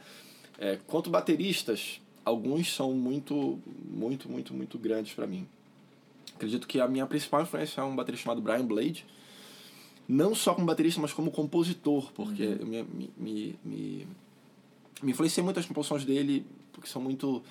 É, 0.57 0.79
quanto 0.87 1.09
bateristas, 1.09 1.99
alguns 2.23 2.73
são 2.73 2.93
muito, 2.93 3.59
muito, 3.91 4.29
muito, 4.29 4.53
muito 4.53 4.79
grandes 4.79 5.13
para 5.13 5.27
mim. 5.27 5.45
Acredito 6.35 6.65
que 6.65 6.79
a 6.79 6.87
minha 6.87 7.05
principal 7.05 7.41
influência 7.41 7.81
é 7.81 7.83
um 7.83 7.97
baterista 7.97 8.23
chamado 8.23 8.41
Brian 8.41 8.65
Blade. 8.65 9.05
Não 10.07 10.33
só 10.33 10.53
como 10.53 10.65
baterista, 10.65 11.01
mas 11.01 11.11
como 11.11 11.31
compositor, 11.31 12.13
porque 12.13 12.45
uhum. 12.45 12.65
me, 12.65 12.83
me, 12.83 13.09
me, 13.17 13.59
me, 13.65 14.07
me 15.03 15.11
influenciei 15.11 15.43
muito 15.43 15.59
as 15.59 15.65
composições 15.65 16.05
dele, 16.05 16.45
porque 16.71 16.87
são 16.87 17.01
muito 17.01 17.43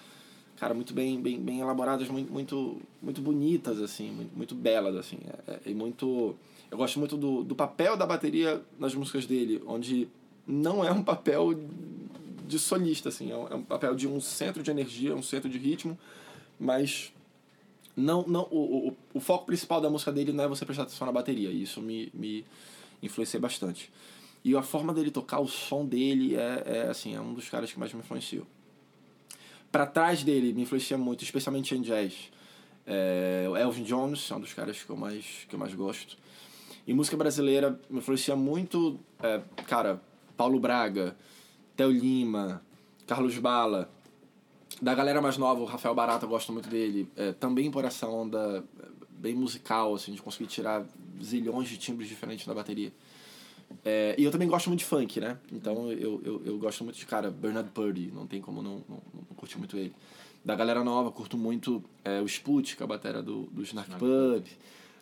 cara, 0.58 0.74
muito 0.74 0.92
bem, 0.92 1.20
bem, 1.20 1.40
bem 1.40 1.60
elaboradas, 1.60 2.08
muito, 2.08 2.32
muito, 2.32 2.80
muito 3.00 3.20
bonitas, 3.20 3.80
assim, 3.80 4.10
muito, 4.10 4.36
muito 4.36 4.54
belas, 4.54 4.96
assim. 4.96 5.18
É, 5.46 5.52
é, 5.52 5.60
e 5.66 5.74
muito... 5.74 6.34
Eu 6.70 6.76
gosto 6.76 6.98
muito 6.98 7.16
do, 7.16 7.42
do 7.44 7.54
papel 7.54 7.96
da 7.96 8.04
bateria 8.04 8.60
nas 8.78 8.94
músicas 8.94 9.24
dele, 9.24 9.62
onde 9.66 10.08
não 10.46 10.84
é 10.84 10.90
um 10.92 11.02
papel 11.02 11.54
de 12.46 12.58
solista, 12.58 13.08
assim, 13.08 13.30
é 13.30 13.36
um, 13.36 13.48
é 13.48 13.54
um 13.54 13.62
papel 13.62 13.94
de 13.94 14.06
um 14.08 14.20
centro 14.20 14.62
de 14.62 14.70
energia, 14.70 15.14
um 15.14 15.22
centro 15.22 15.48
de 15.48 15.58
ritmo, 15.58 15.98
mas 16.58 17.12
não, 17.96 18.24
não 18.26 18.48
o, 18.50 18.88
o, 18.88 18.96
o 19.14 19.20
foco 19.20 19.46
principal 19.46 19.80
da 19.80 19.88
música 19.88 20.12
dele 20.12 20.32
não 20.32 20.44
é 20.44 20.48
você 20.48 20.64
prestar 20.66 20.82
atenção 20.82 21.06
na 21.06 21.12
bateria, 21.12 21.50
isso 21.50 21.80
me, 21.80 22.10
me 22.12 22.44
influencia 23.02 23.38
bastante. 23.38 23.90
E 24.44 24.54
a 24.56 24.62
forma 24.62 24.92
dele 24.92 25.10
tocar, 25.10 25.40
o 25.40 25.48
som 25.48 25.86
dele 25.86 26.36
é, 26.36 26.62
é 26.66 26.88
assim, 26.90 27.14
é 27.14 27.20
um 27.20 27.32
dos 27.32 27.48
caras 27.48 27.72
que 27.72 27.78
mais 27.78 27.92
me 27.92 28.00
influenciou 28.00 28.46
para 29.70 29.87
trás 29.87 30.22
dele 30.22 30.52
me 30.52 30.62
influencia 30.62 30.96
muito, 30.96 31.22
especialmente 31.25 31.75
em 31.75 31.82
jazz. 31.82 32.30
É, 32.87 33.46
Elvin 33.60 33.84
Jones 33.84 34.30
é 34.30 34.34
um 34.34 34.40
dos 34.40 34.54
caras 34.54 34.82
que 34.82 34.90
eu 34.90 34.96
mais, 34.96 35.46
que 35.48 35.54
eu 35.54 35.58
mais 35.58 35.75
gosto. 35.75 36.16
E 36.87 36.94
música 36.94 37.16
brasileira 37.16 37.78
me 37.90 37.98
influencia 37.98 38.34
muito, 38.34 38.98
é, 39.22 39.42
cara, 39.66 40.00
Paulo 40.37 40.58
Braga, 40.58 41.14
Theo 41.76 41.90
Lima, 41.90 42.62
Carlos 43.06 43.38
Bala. 43.38 43.90
Da 44.80 44.94
galera 44.94 45.20
mais 45.20 45.37
nova, 45.37 45.60
o 45.60 45.64
Rafael 45.64 45.94
Barata, 45.94 46.25
eu 46.25 46.28
gosto 46.28 46.52
muito 46.52 46.68
dele. 46.68 47.10
É, 47.16 47.32
também 47.32 47.70
por 47.70 47.84
essa 47.84 48.06
onda 48.06 48.64
é, 48.80 48.87
bem 49.10 49.34
musical, 49.34 49.94
assim, 49.94 50.14
de 50.14 50.22
conseguir 50.22 50.46
tirar 50.46 50.87
zilhões 51.22 51.68
de 51.68 51.76
timbres 51.76 52.08
diferentes 52.08 52.46
da 52.46 52.54
bateria. 52.54 52.92
É, 53.84 54.14
e 54.16 54.25
eu 54.25 54.30
também 54.30 54.48
gosto 54.48 54.68
muito 54.68 54.80
de 54.80 54.87
funk, 54.87 55.20
né? 55.20 55.38
Então 55.52 55.92
eu, 55.92 56.22
eu, 56.25 56.42
eu 56.44 56.58
gosto 56.58 56.84
muito 56.84 56.96
de, 56.96 57.04
cara, 57.04 57.30
Bernard 57.30 57.70
Purdy, 57.70 58.10
não 58.14 58.26
tem 58.26 58.40
como 58.40 58.62
não, 58.62 58.82
não, 58.88 59.02
não 59.48 59.58
curtir 59.58 59.58
muito 59.58 59.76
ele. 59.76 59.94
Da 60.44 60.54
galera 60.54 60.84
nova, 60.84 61.10
curto 61.10 61.36
muito 61.36 61.82
é, 62.04 62.20
o 62.20 62.26
Sput, 62.26 62.76
que 62.76 62.82
é 62.82 62.84
a 62.84 62.86
bateria 62.86 63.22
do, 63.22 63.42
do 63.44 63.62
Snark 63.62 63.90
Pub. 63.96 64.44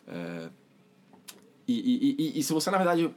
É, 0.07 0.49
e, 1.67 1.73
e, 1.73 2.15
e, 2.17 2.39
e, 2.39 2.43
se 2.43 2.53
você, 2.53 2.71
na 2.71 2.77
verdade, 2.77 3.09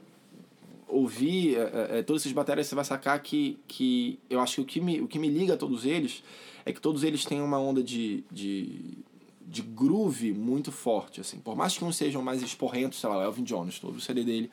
ouvir 0.87 1.55
é, 1.55 1.59
é, 1.59 1.99
é 1.99 2.03
todos 2.03 2.21
esses 2.21 2.33
baterias, 2.33 2.67
você 2.67 2.75
vai 2.75 2.83
sacar 2.83 3.19
que, 3.21 3.57
que 3.67 4.19
eu 4.29 4.41
acho 4.41 4.55
que 4.55 4.61
o 4.61 4.65
que, 4.65 4.81
me, 4.81 5.01
o 5.01 5.07
que 5.07 5.17
me 5.17 5.29
liga 5.29 5.53
a 5.53 5.57
todos 5.57 5.85
eles 5.85 6.21
é 6.65 6.73
que 6.73 6.81
todos 6.81 7.03
eles 7.03 7.23
têm 7.23 7.41
uma 7.41 7.57
onda 7.57 7.81
de, 7.81 8.23
de, 8.29 8.97
de 9.41 9.61
groove 9.61 10.33
muito 10.33 10.71
forte, 10.71 11.21
assim. 11.21 11.39
Por 11.39 11.55
mais 11.55 11.77
que 11.77 11.83
uns 11.83 11.95
sejam 11.95 12.21
mais 12.21 12.41
esporrentos, 12.41 12.99
sei 12.99 13.09
lá, 13.09 13.23
Elvin 13.23 13.43
Jones, 13.43 13.79
todo 13.79 13.95
o 13.95 14.01
CD 14.01 14.23
dele 14.23 14.51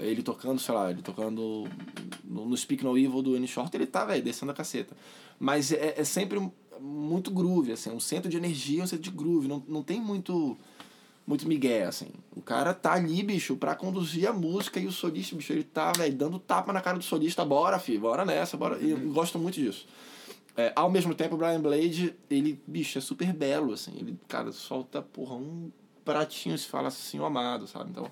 ele 0.00 0.22
tocando, 0.22 0.60
sei 0.60 0.74
lá, 0.74 0.90
ele 0.90 1.02
tocando 1.02 1.64
no, 2.24 2.46
no 2.46 2.56
Speak 2.56 2.84
No 2.84 2.96
Evil 2.96 3.22
do 3.22 3.36
N 3.36 3.46
Short, 3.46 3.74
ele 3.76 3.86
tá, 3.86 4.04
velho, 4.04 4.22
descendo 4.22 4.52
a 4.52 4.54
caceta. 4.54 4.96
Mas 5.38 5.72
é, 5.72 5.94
é 5.96 6.04
sempre 6.04 6.40
muito 6.80 7.30
groove, 7.30 7.72
assim, 7.72 7.90
um 7.90 8.00
centro 8.00 8.30
de 8.30 8.36
energia, 8.36 8.82
um 8.82 8.86
centro 8.86 9.02
de 9.02 9.10
groove, 9.10 9.48
não, 9.48 9.62
não 9.66 9.82
tem 9.82 10.00
muito 10.00 10.56
muito 11.26 11.48
migué, 11.48 11.82
assim. 11.82 12.06
O 12.36 12.40
cara 12.40 12.72
tá 12.72 12.92
ali, 12.92 13.20
bicho, 13.22 13.56
pra 13.56 13.74
conduzir 13.74 14.28
a 14.28 14.32
música 14.32 14.78
e 14.78 14.86
o 14.86 14.92
solista, 14.92 15.34
bicho, 15.34 15.52
ele 15.52 15.64
tá, 15.64 15.90
velho, 15.92 16.14
dando 16.14 16.38
tapa 16.38 16.72
na 16.72 16.80
cara 16.80 16.98
do 16.98 17.04
solista, 17.04 17.44
bora, 17.44 17.80
filho, 17.80 18.00
bora 18.00 18.24
nessa, 18.24 18.56
bora. 18.56 18.78
E 18.78 18.90
eu 18.90 18.98
gosto 19.12 19.36
muito 19.38 19.56
disso. 19.56 19.86
É, 20.56 20.72
ao 20.76 20.88
mesmo 20.88 21.14
tempo, 21.14 21.34
o 21.34 21.38
Brian 21.38 21.60
Blade, 21.60 22.14
ele, 22.30 22.62
bicho, 22.66 22.96
é 22.96 23.00
super 23.00 23.32
belo, 23.32 23.72
assim. 23.72 23.92
Ele, 23.98 24.16
cara, 24.28 24.52
solta, 24.52 25.02
porra, 25.02 25.34
um 25.34 25.70
pratinho, 26.04 26.56
se 26.56 26.68
fala 26.68 26.88
assim, 26.88 27.18
amado, 27.18 27.66
sabe? 27.66 27.90
Então, 27.90 28.08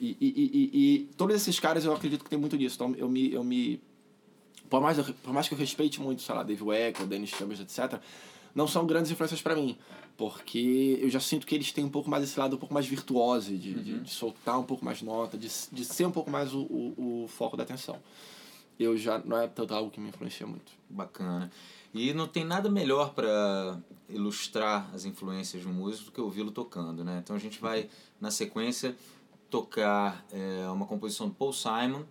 e, 0.00 0.16
e, 0.20 0.28
e, 0.30 0.70
e, 0.72 0.98
todos 1.16 1.34
esses 1.34 1.58
caras 1.58 1.84
eu 1.84 1.92
acredito 1.92 2.22
que 2.22 2.30
tem 2.30 2.38
muito 2.38 2.56
disso. 2.56 2.76
Então 2.76 2.94
eu 2.96 3.08
me. 3.08 3.32
Eu 3.32 3.42
me 3.42 3.80
por, 4.70 4.80
mais, 4.80 4.98
por 4.98 5.32
mais 5.32 5.48
que 5.48 5.54
eu 5.54 5.58
respeite 5.58 6.00
muito, 6.00 6.22
sei 6.22 6.34
lá, 6.34 6.42
Dave 6.42 6.62
Weckl, 6.62 7.06
Dennis 7.06 7.30
Chambers, 7.30 7.60
etc., 7.60 8.00
não 8.54 8.66
são 8.68 8.86
grandes 8.86 9.10
influências 9.10 9.40
para 9.40 9.54
mim. 9.54 9.78
Porque 10.16 10.98
eu 11.00 11.08
já 11.08 11.20
sinto 11.20 11.46
que 11.46 11.54
eles 11.54 11.72
têm 11.72 11.84
um 11.84 11.88
pouco 11.88 12.10
mais 12.10 12.24
esse 12.24 12.38
lado 12.38 12.56
um 12.56 12.58
pouco 12.58 12.74
mais 12.74 12.86
virtuoso, 12.86 13.56
de, 13.56 13.70
uhum. 13.70 13.82
de, 13.82 14.00
de, 14.00 14.10
soltar 14.10 14.58
um 14.58 14.64
pouco 14.64 14.84
mais 14.84 15.00
nota, 15.00 15.38
de, 15.38 15.48
de 15.72 15.84
ser 15.84 16.06
um 16.06 16.10
pouco 16.10 16.30
mais 16.30 16.52
o, 16.52 16.62
o, 16.62 17.22
o 17.24 17.28
foco 17.28 17.56
da 17.56 17.62
atenção. 17.62 17.98
Eu 18.78 18.96
já. 18.96 19.18
Não 19.18 19.38
é 19.38 19.46
tanto 19.46 19.74
algo 19.74 19.90
que 19.90 20.00
me 20.00 20.08
influencia 20.08 20.46
muito. 20.46 20.72
Bacana. 20.88 21.50
E 21.94 22.12
não 22.12 22.26
tem 22.26 22.44
nada 22.44 22.68
melhor 22.68 23.14
para 23.14 23.78
ilustrar 24.08 24.90
as 24.94 25.04
influências 25.04 25.62
de 25.62 25.68
um 25.68 25.72
músico 25.72 26.06
do 26.06 26.12
que 26.12 26.20
ouvi-lo 26.20 26.50
tocando, 26.50 27.04
né? 27.04 27.20
Então 27.22 27.34
a 27.34 27.38
gente 27.38 27.60
vai, 27.60 27.88
na 28.20 28.30
sequência, 28.30 28.96
tocar 29.50 30.24
é, 30.32 30.68
uma 30.68 30.86
composição 30.86 31.28
do 31.28 31.34
Paul 31.34 31.52
Simon, 31.52 32.02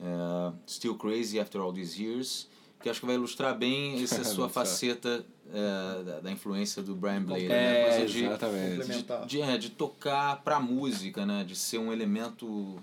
é, 0.00 0.52
Still 0.68 0.96
Crazy 0.96 1.38
After 1.38 1.60
All 1.60 1.72
These 1.72 2.02
Years, 2.02 2.48
que 2.82 2.88
acho 2.88 3.00
que 3.00 3.06
vai 3.06 3.16
ilustrar 3.16 3.56
bem 3.56 4.02
essa 4.02 4.24
sua 4.24 4.48
faceta 4.48 5.24
é, 5.52 6.02
da, 6.02 6.20
da, 6.20 6.30
influência 6.30 6.82
do 6.82 6.94
Brian 6.94 7.22
Blade, 7.22 7.48
né? 7.48 7.96
é, 7.96 7.98
né? 7.98 8.04
de, 8.04 8.24
exatamente. 8.24 8.86
De, 8.86 9.26
de, 9.26 9.42
é, 9.42 9.58
de 9.58 9.70
tocar 9.70 10.42
para 10.42 10.60
música, 10.60 11.26
né? 11.26 11.44
De 11.44 11.56
ser 11.56 11.78
um 11.78 11.92
elemento 11.92 12.76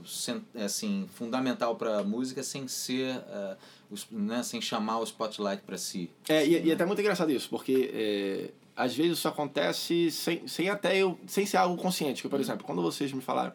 assim 0.56 1.08
fundamental 1.14 1.76
para 1.76 2.00
a 2.00 2.04
música 2.04 2.44
sem 2.44 2.68
ser 2.68 3.16
uh, 3.16 3.58
os, 3.90 4.06
né? 4.12 4.44
sem 4.44 4.62
chamar 4.62 5.00
o 5.00 5.04
spotlight 5.04 5.64
para 5.64 5.78
si. 5.78 6.12
É 6.28 6.46
e, 6.46 6.60
né? 6.60 6.66
e 6.66 6.72
é 6.72 6.74
até 6.74 6.86
muito 6.86 7.00
engraçado 7.00 7.32
isso, 7.32 7.50
porque 7.50 7.90
é, 7.94 8.50
às 8.78 8.96
vezes 8.96 9.18
isso 9.18 9.28
acontece 9.28 10.12
sem, 10.12 10.48
sem 10.48 10.70
até 10.70 10.96
eu 10.96 11.18
sem 11.26 11.46
ser 11.46 11.58
algo 11.58 11.76
consciente. 11.82 12.22
Que, 12.22 12.30
por 12.30 12.36
uhum. 12.36 12.42
exemplo, 12.42 12.64
quando 12.64 12.82
vocês 12.82 13.12
me 13.12 13.22
falaram, 13.22 13.52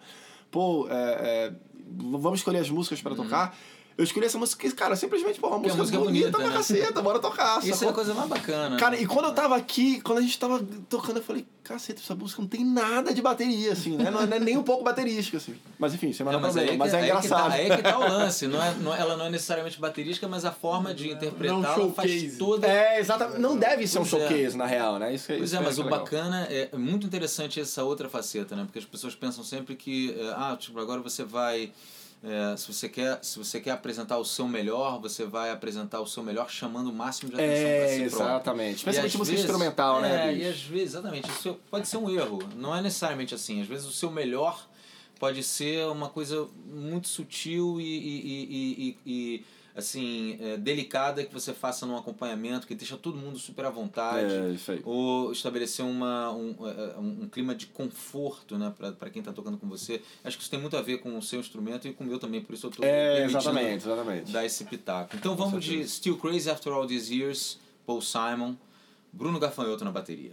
pô, 0.51 0.89
é, 0.91 0.95
é, 0.95 1.53
vamos 2.19 2.41
escolher 2.41 2.59
as 2.59 2.69
músicas 2.69 3.01
para 3.01 3.13
uhum. 3.13 3.23
tocar. 3.23 3.57
Eu 4.03 4.05
escolhi 4.05 4.27
essa 4.27 4.37
música 4.37 4.69
que, 4.69 4.75
cara, 4.75 4.97
simplesmente, 4.97 5.39
porra, 5.39 5.55
uma 5.55 5.61
música, 5.61 5.79
música 5.79 5.99
bonita, 5.99 6.25
bonita 6.25 6.39
pra 6.39 6.49
né? 6.49 6.57
caceta, 6.57 7.01
bora 7.01 7.21
tocar. 7.21 7.61
Isso 7.61 7.75
sacou? 7.75 7.87
é 7.87 7.91
a 7.91 7.95
coisa 7.95 8.15
mais 8.15 8.29
bacana. 8.29 8.77
Cara, 8.77 9.01
e 9.01 9.07
quando 9.07 9.27
eu 9.27 9.33
tava 9.33 9.57
aqui, 9.57 10.01
quando 10.01 10.19
a 10.19 10.23
gente 10.23 10.37
tava 10.37 10.61
tocando, 10.89 11.19
eu 11.19 11.23
falei, 11.23 11.47
caceta, 11.63 12.01
essa 12.01 12.13
música 12.13 12.43
não 12.43 12.49
tem 12.49 12.65
nada 12.65 13.15
de 13.15 13.23
bateria, 13.23 13.71
assim, 13.71 13.97
né? 13.97 14.11
Não 14.11 14.23
é, 14.23 14.41
nem 14.41 14.57
um 14.57 14.65
pouco 14.65 14.83
baterística, 14.83 15.37
assim. 15.37 15.55
Mas 15.79 15.95
enfim, 15.95 16.13
sem 16.13 16.27
é, 16.27 16.33
mas 16.33 16.53
problema, 16.53 16.79
mas 16.79 16.95
é 16.95 17.05
engraçado. 17.05 17.53
Aí 17.53 17.71
é 17.71 17.77
que 17.77 17.83
tá 17.83 17.97
o 17.97 18.03
lance, 18.11 18.49
não 18.49 18.61
é, 18.61 18.75
não, 18.75 18.93
ela 18.93 19.17
não 19.17 19.27
é 19.27 19.31
necessariamente 19.31 19.79
baterística, 19.79 20.27
mas 20.27 20.45
a 20.45 20.51
forma 20.51 20.93
de 20.93 21.09
interpretar 21.09 21.79
ela 21.79 21.93
faz 21.93 22.37
toda... 22.37 22.67
É, 22.67 22.99
exatamente, 22.99 23.39
não 23.39 23.57
deve 23.57 23.87
ser 23.87 24.01
um 24.01 24.03
é. 24.03 24.05
showcase, 24.05 24.57
é. 24.57 24.59
na 24.59 24.67
real, 24.67 24.99
né? 24.99 25.15
Isso, 25.15 25.29
pois 25.29 25.43
isso 25.43 25.57
é, 25.57 25.61
mas 25.61 25.79
o 25.79 25.85
legal. 25.85 26.01
bacana, 26.01 26.49
é 26.51 26.77
muito 26.77 27.07
interessante 27.07 27.61
essa 27.61 27.85
outra 27.85 28.09
faceta, 28.09 28.57
né? 28.57 28.65
Porque 28.65 28.81
as 28.81 28.85
pessoas 28.85 29.15
pensam 29.15 29.45
sempre 29.45 29.77
que, 29.77 30.13
ah, 30.35 30.57
tipo, 30.59 30.81
agora 30.81 31.01
você 31.01 31.23
vai 31.23 31.71
é, 32.25 32.57
se, 32.57 32.73
você 32.73 32.89
quer, 32.89 33.19
se 33.23 33.37
você 33.37 33.61
quer 33.61 33.73
apresentar 33.73 34.17
o 34.17 34.25
seu 34.25 34.47
melhor, 34.47 35.01
você 35.01 35.25
vai 35.25 35.51
apresentar 35.51 36.01
o 36.01 36.07
seu 36.07 36.23
melhor 36.23 36.49
chamando 36.49 36.91
o 36.91 36.93
máximo 36.93 37.31
de 37.31 37.35
atenção 37.35 37.67
é, 37.67 37.79
para 37.79 37.89
si 37.89 38.03
Exatamente. 38.03 38.77
Especialmente 38.77 39.19
música 39.19 39.41
instrumental, 39.41 39.99
é, 39.99 40.03
né? 40.03 40.29
É, 40.29 40.37
e 40.37 40.49
às 40.49 40.63
vezes, 40.63 40.95
exatamente. 40.95 41.29
Isso 41.29 41.59
pode 41.69 41.89
ser 41.89 41.97
um 41.97 42.09
erro. 42.09 42.39
Não 42.57 42.75
é 42.75 42.81
necessariamente 42.81 43.35
assim. 43.35 43.61
Às 43.61 43.67
vezes 43.67 43.87
o 43.87 43.93
seu 43.93 44.11
melhor 44.11 44.69
pode 45.19 45.43
ser 45.43 45.85
uma 45.87 46.09
coisa 46.09 46.49
muito 46.65 47.09
sutil 47.09 47.81
e, 47.81 47.85
e, 47.85 48.97
e, 48.97 48.99
e 49.05 49.45
assim, 49.75 50.39
é, 50.41 50.57
delicada 50.57 51.25
que 51.25 51.33
você 51.33 51.53
faça 51.53 51.87
num 51.87 51.97
acompanhamento, 51.97 52.67
que 52.67 52.75
deixa 52.75 52.97
todo 52.97 53.17
mundo 53.17 53.39
super 53.39 53.65
à 53.65 53.71
vontade. 53.71 54.33
É, 54.33 54.51
isso 54.51 54.73
aí. 54.73 54.81
Ou 54.85 55.33
estabelecer 55.33 55.85
uma, 55.85 56.31
um, 56.33 56.55
é, 56.69 56.99
um, 56.99 57.23
um 57.23 57.29
clima 57.29 57.55
de 57.55 57.67
conforto 57.67 58.59
né, 58.59 58.73
para 58.99 59.11
quem 59.11 59.21
está 59.21 59.33
tocando 59.33 59.57
com 59.57 59.69
você. 59.69 60.03
Acho 60.25 60.37
que 60.37 60.43
isso 60.43 60.51
tem 60.51 60.61
muito 60.61 60.77
a 60.77 60.83
ver 60.83 60.99
com 60.99 61.17
o 61.17 61.23
seu 61.23 61.41
instrumento 61.41 61.89
e 61.89 61.93
com 61.93 62.05
o 62.05 62.07
meu 62.07 62.19
também, 62.19 62.41
por 62.41 62.55
isso 62.55 62.67
eu 62.67 62.71
estou 62.71 62.85
é, 62.85 63.25
exatamente, 63.25 63.85
exatamente. 63.87 64.33
dar 64.33 64.45
esse 64.45 64.65
pitaco. 64.65 65.17
Então 65.17 65.35
vamos 65.35 65.65
de 65.65 65.87
Still 65.89 66.19
Crazy 66.19 66.51
After 66.51 66.73
All 66.73 66.87
These 66.87 67.15
Years, 67.15 67.59
Paul 67.87 68.01
Simon, 68.01 68.55
Bruno 69.13 69.39
Gafanhoto 69.39 69.85
na 69.85 69.91
bateria. 69.91 70.33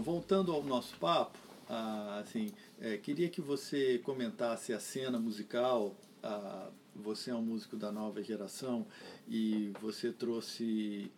Bruno, 0.00 0.02
voltando 0.02 0.52
ao 0.52 0.62
nosso 0.62 0.96
papo, 0.96 1.38
ah, 1.68 2.20
assim, 2.22 2.52
é, 2.80 2.96
queria 2.96 3.28
que 3.28 3.40
você 3.40 3.98
comentasse 3.98 4.72
a 4.72 4.80
cena 4.80 5.18
musical. 5.18 5.94
Ah, 6.22 6.68
você 6.94 7.30
é 7.30 7.34
um 7.34 7.42
músico 7.42 7.76
da 7.76 7.92
nova 7.92 8.22
geração 8.22 8.84
e 9.28 9.72
você 9.80 10.12
trouxe 10.12 11.10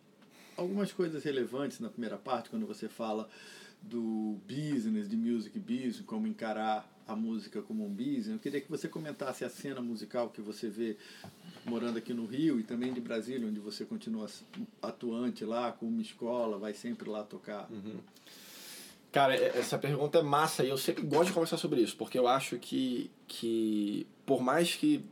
algumas 0.56 0.92
coisas 0.92 1.24
relevantes 1.24 1.80
na 1.80 1.88
primeira 1.88 2.16
parte, 2.16 2.50
quando 2.50 2.66
você 2.66 2.88
fala 2.88 3.28
do 3.80 4.36
business, 4.46 5.08
de 5.08 5.16
music 5.16 5.58
business, 5.58 6.00
como 6.00 6.26
encarar 6.26 6.88
a 7.08 7.16
música 7.16 7.62
como 7.62 7.84
um 7.84 7.90
business. 7.90 8.28
Eu 8.28 8.38
queria 8.38 8.60
que 8.60 8.70
você 8.70 8.86
comentasse 8.86 9.44
a 9.44 9.48
cena 9.48 9.80
musical 9.80 10.28
que 10.28 10.40
você 10.40 10.68
vê 10.68 10.96
morando 11.64 11.98
aqui 11.98 12.12
no 12.12 12.26
Rio 12.26 12.60
e 12.60 12.62
também 12.62 12.92
de 12.92 13.00
Brasília, 13.00 13.48
onde 13.48 13.58
você 13.58 13.84
continua 13.84 14.28
atuante 14.80 15.44
lá, 15.44 15.72
com 15.72 15.86
uma 15.86 16.02
escola, 16.02 16.58
vai 16.58 16.74
sempre 16.74 17.08
lá 17.08 17.24
tocar. 17.24 17.68
Uhum. 17.70 17.98
Cara, 19.12 19.34
essa 19.34 19.78
pergunta 19.78 20.20
é 20.20 20.22
massa 20.22 20.64
e 20.64 20.70
eu 20.70 20.78
sempre 20.78 21.02
gosto 21.02 21.26
de 21.26 21.32
conversar 21.34 21.58
sobre 21.58 21.82
isso, 21.82 21.94
porque 21.98 22.18
eu 22.18 22.26
acho 22.26 22.58
que, 22.58 23.10
que 23.28 24.06
por 24.24 24.40
mais 24.40 24.74
que 24.74 25.04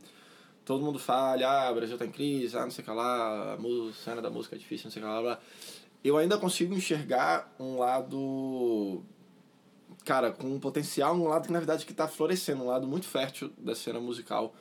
todo 0.65 0.83
mundo 0.83 0.97
fale, 0.97 1.43
ah, 1.43 1.69
o 1.71 1.75
Brasil 1.75 1.99
tá 1.99 2.05
em 2.05 2.11
crise, 2.11 2.57
ah, 2.57 2.63
não 2.63 2.71
sei 2.71 2.81
o 2.81 2.85
que 2.85 2.91
lá, 2.91 3.53
a 3.53 3.93
cena 3.93 4.19
da 4.19 4.31
música 4.31 4.55
é 4.55 4.57
difícil, 4.57 4.85
não 4.85 4.91
sei 4.91 5.03
o 5.03 5.05
que 5.05 5.11
lá, 5.11 5.21
blá, 5.21 5.39
eu 6.03 6.17
ainda 6.17 6.35
consigo 6.39 6.73
enxergar 6.73 7.53
um 7.59 7.77
lado, 7.77 9.03
cara, 10.03 10.31
com 10.31 10.47
um 10.47 10.59
potencial, 10.59 11.13
um 11.15 11.27
lado 11.27 11.45
que 11.45 11.53
na 11.53 11.59
verdade 11.59 11.85
que 11.85 11.93
tá 11.93 12.07
florescendo, 12.07 12.63
um 12.63 12.67
lado 12.67 12.87
muito 12.87 13.05
fértil 13.05 13.51
da 13.55 13.75
cena 13.75 13.99
musical, 13.99 14.55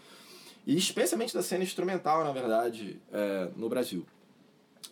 e 0.67 0.77
especialmente 0.77 1.33
da 1.33 1.43
cena 1.43 1.65
instrumental, 1.65 2.25
na 2.25 2.33
verdade, 2.33 3.01
é, 3.11 3.49
no 3.57 3.71
Brasil. 3.71 4.05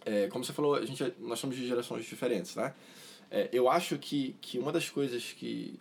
É, 0.07 0.27
como 0.29 0.43
você 0.43 0.55
falou, 0.55 0.77
a 0.77 0.87
gente, 0.87 1.05
é, 1.05 1.13
nós 1.19 1.39
somos 1.39 1.55
de 1.55 1.69
gerações 1.69 2.07
diferentes, 2.07 2.57
né? 2.57 2.73
É, 3.31 3.49
eu 3.53 3.69
acho 3.69 3.99
que, 3.99 4.35
que 4.41 4.59
uma 4.59 4.73
das 4.73 4.89
coisas 4.89 5.33
que, 5.33 5.79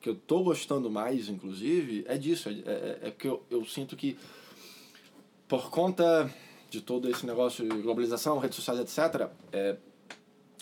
que 0.00 0.08
eu 0.08 0.14
tô 0.14 0.42
gostando 0.42 0.90
mais, 0.90 1.28
inclusive, 1.28 2.04
é 2.06 2.16
disso. 2.16 2.48
É, 2.48 2.52
é, 2.52 2.98
é 3.02 3.10
porque 3.10 3.28
eu, 3.28 3.42
eu 3.50 3.64
sinto 3.64 3.96
que, 3.96 4.16
por 5.48 5.70
conta 5.70 6.32
de 6.70 6.80
todo 6.80 7.08
esse 7.10 7.26
negócio 7.26 7.68
de 7.68 7.82
globalização, 7.82 8.38
redes 8.38 8.56
sociais, 8.56 8.80
etc., 8.80 9.28
é, 9.52 9.76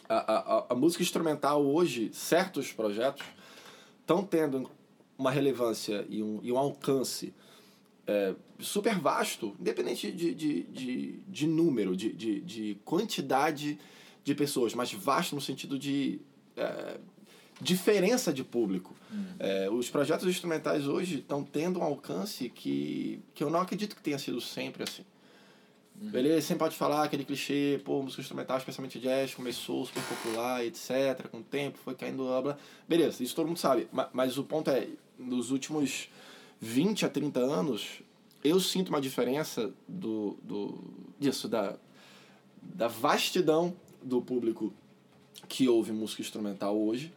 a, 0.08 0.16
a, 0.16 0.66
a 0.70 0.74
música 0.74 1.02
instrumental 1.02 1.64
hoje, 1.64 2.10
certos 2.12 2.72
projetos, 2.72 3.24
estão 4.00 4.22
tendo 4.22 4.70
uma 5.16 5.30
relevância 5.30 6.04
e 6.08 6.22
um, 6.22 6.40
e 6.42 6.52
um 6.52 6.58
alcance 6.58 7.32
é, 8.06 8.34
super 8.58 8.98
vasto, 8.98 9.54
independente 9.58 10.12
de, 10.12 10.34
de, 10.34 10.62
de, 10.64 11.12
de 11.26 11.46
número, 11.46 11.96
de, 11.96 12.12
de, 12.12 12.40
de 12.40 12.78
quantidade 12.84 13.78
de 14.24 14.34
pessoas, 14.34 14.74
mas 14.74 14.92
vasto 14.92 15.34
no 15.34 15.40
sentido 15.40 15.78
de 15.78 16.20
é, 16.56 16.98
diferença 17.60 18.32
de 18.32 18.42
público. 18.42 18.94
Uhum. 19.12 19.26
É, 19.38 19.70
os 19.70 19.90
projetos 19.90 20.26
instrumentais 20.26 20.86
hoje 20.86 21.16
estão 21.16 21.44
tendo 21.44 21.78
um 21.78 21.82
alcance 21.82 22.48
que, 22.48 23.20
que 23.34 23.44
eu 23.44 23.50
não 23.50 23.60
acredito 23.60 23.94
que 23.94 24.02
tenha 24.02 24.18
sido 24.18 24.40
sempre 24.40 24.82
assim. 24.82 25.04
Uhum. 26.00 26.10
Beleza? 26.10 26.48
Sempre 26.48 26.60
pode 26.60 26.76
falar 26.76 27.04
aquele 27.04 27.24
clichê, 27.24 27.80
pô, 27.84 28.02
música 28.02 28.22
instrumental, 28.22 28.58
especialmente 28.58 28.98
jazz, 28.98 29.34
começou 29.34 29.86
super 29.86 30.02
popular, 30.02 30.64
etc. 30.64 31.28
Com 31.30 31.38
o 31.38 31.42
tempo, 31.42 31.78
foi 31.78 31.94
caindo, 31.94 32.24
blá, 32.24 32.42
blá. 32.42 32.58
Beleza, 32.88 33.22
isso 33.22 33.36
todo 33.36 33.46
mundo 33.46 33.58
sabe. 33.58 33.88
Mas, 33.92 34.08
mas 34.12 34.38
o 34.38 34.44
ponto 34.44 34.70
é, 34.70 34.88
nos 35.18 35.50
últimos 35.50 36.08
20 36.60 37.06
a 37.06 37.08
30 37.08 37.40
anos, 37.40 38.02
eu 38.42 38.58
sinto 38.58 38.88
uma 38.88 39.00
diferença 39.00 39.72
do, 39.86 40.36
do, 40.42 40.82
disso, 41.20 41.48
da, 41.48 41.76
da 42.60 42.88
vastidão 42.88 43.76
do 44.04 44.22
público 44.22 44.72
que 45.48 45.68
ouve 45.68 45.90
música 45.92 46.22
instrumental 46.22 46.78
hoje 46.78 47.12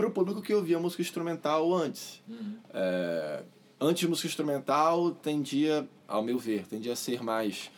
para 0.00 0.08
o 0.08 0.10
público 0.10 0.40
que 0.40 0.54
ouvia 0.54 0.78
música 0.78 1.02
instrumental 1.02 1.74
antes. 1.74 2.22
Uhum. 2.26 2.56
É, 2.72 3.42
antes, 3.78 4.08
música 4.08 4.28
instrumental 4.28 5.10
tendia, 5.10 5.86
ao 6.08 6.22
meu 6.22 6.38
ver, 6.38 6.66
tendia 6.66 6.94
a 6.94 6.96
ser 6.96 7.22
mais 7.22 7.70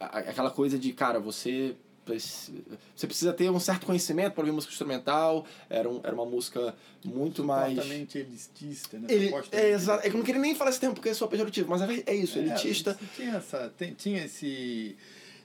aquela 0.00 0.50
coisa 0.50 0.76
de, 0.76 0.92
cara, 0.92 1.20
você 1.20 1.76
você 2.04 3.06
precisa 3.06 3.32
ter 3.32 3.48
um 3.48 3.60
certo 3.60 3.86
conhecimento 3.86 4.32
para 4.32 4.42
ouvir 4.42 4.50
música 4.50 4.72
instrumental. 4.72 5.46
Era, 5.70 5.88
um, 5.88 6.00
era 6.02 6.12
uma 6.12 6.26
música 6.26 6.74
muito 7.04 7.44
mais. 7.44 7.74
Supostamente 7.74 8.18
elitista, 8.18 8.98
né? 8.98 9.06
Ele, 9.08 9.32
é, 9.52 9.70
exato. 9.70 10.04
Eu 10.04 10.14
não 10.14 10.24
queria 10.24 10.40
nem 10.40 10.52
falar 10.56 10.70
esse 10.70 10.80
tempo 10.80 10.94
porque 10.94 11.10
é 11.10 11.14
só 11.14 11.28
pejorativo, 11.28 11.70
mas 11.70 11.80
é, 11.82 12.02
é 12.06 12.14
isso, 12.16 12.38
é, 12.38 12.42
elitista. 12.42 12.98
Tinha, 13.14 13.36
essa, 13.36 13.72
tem, 13.78 13.94
tinha 13.94 14.24
esse 14.24 14.96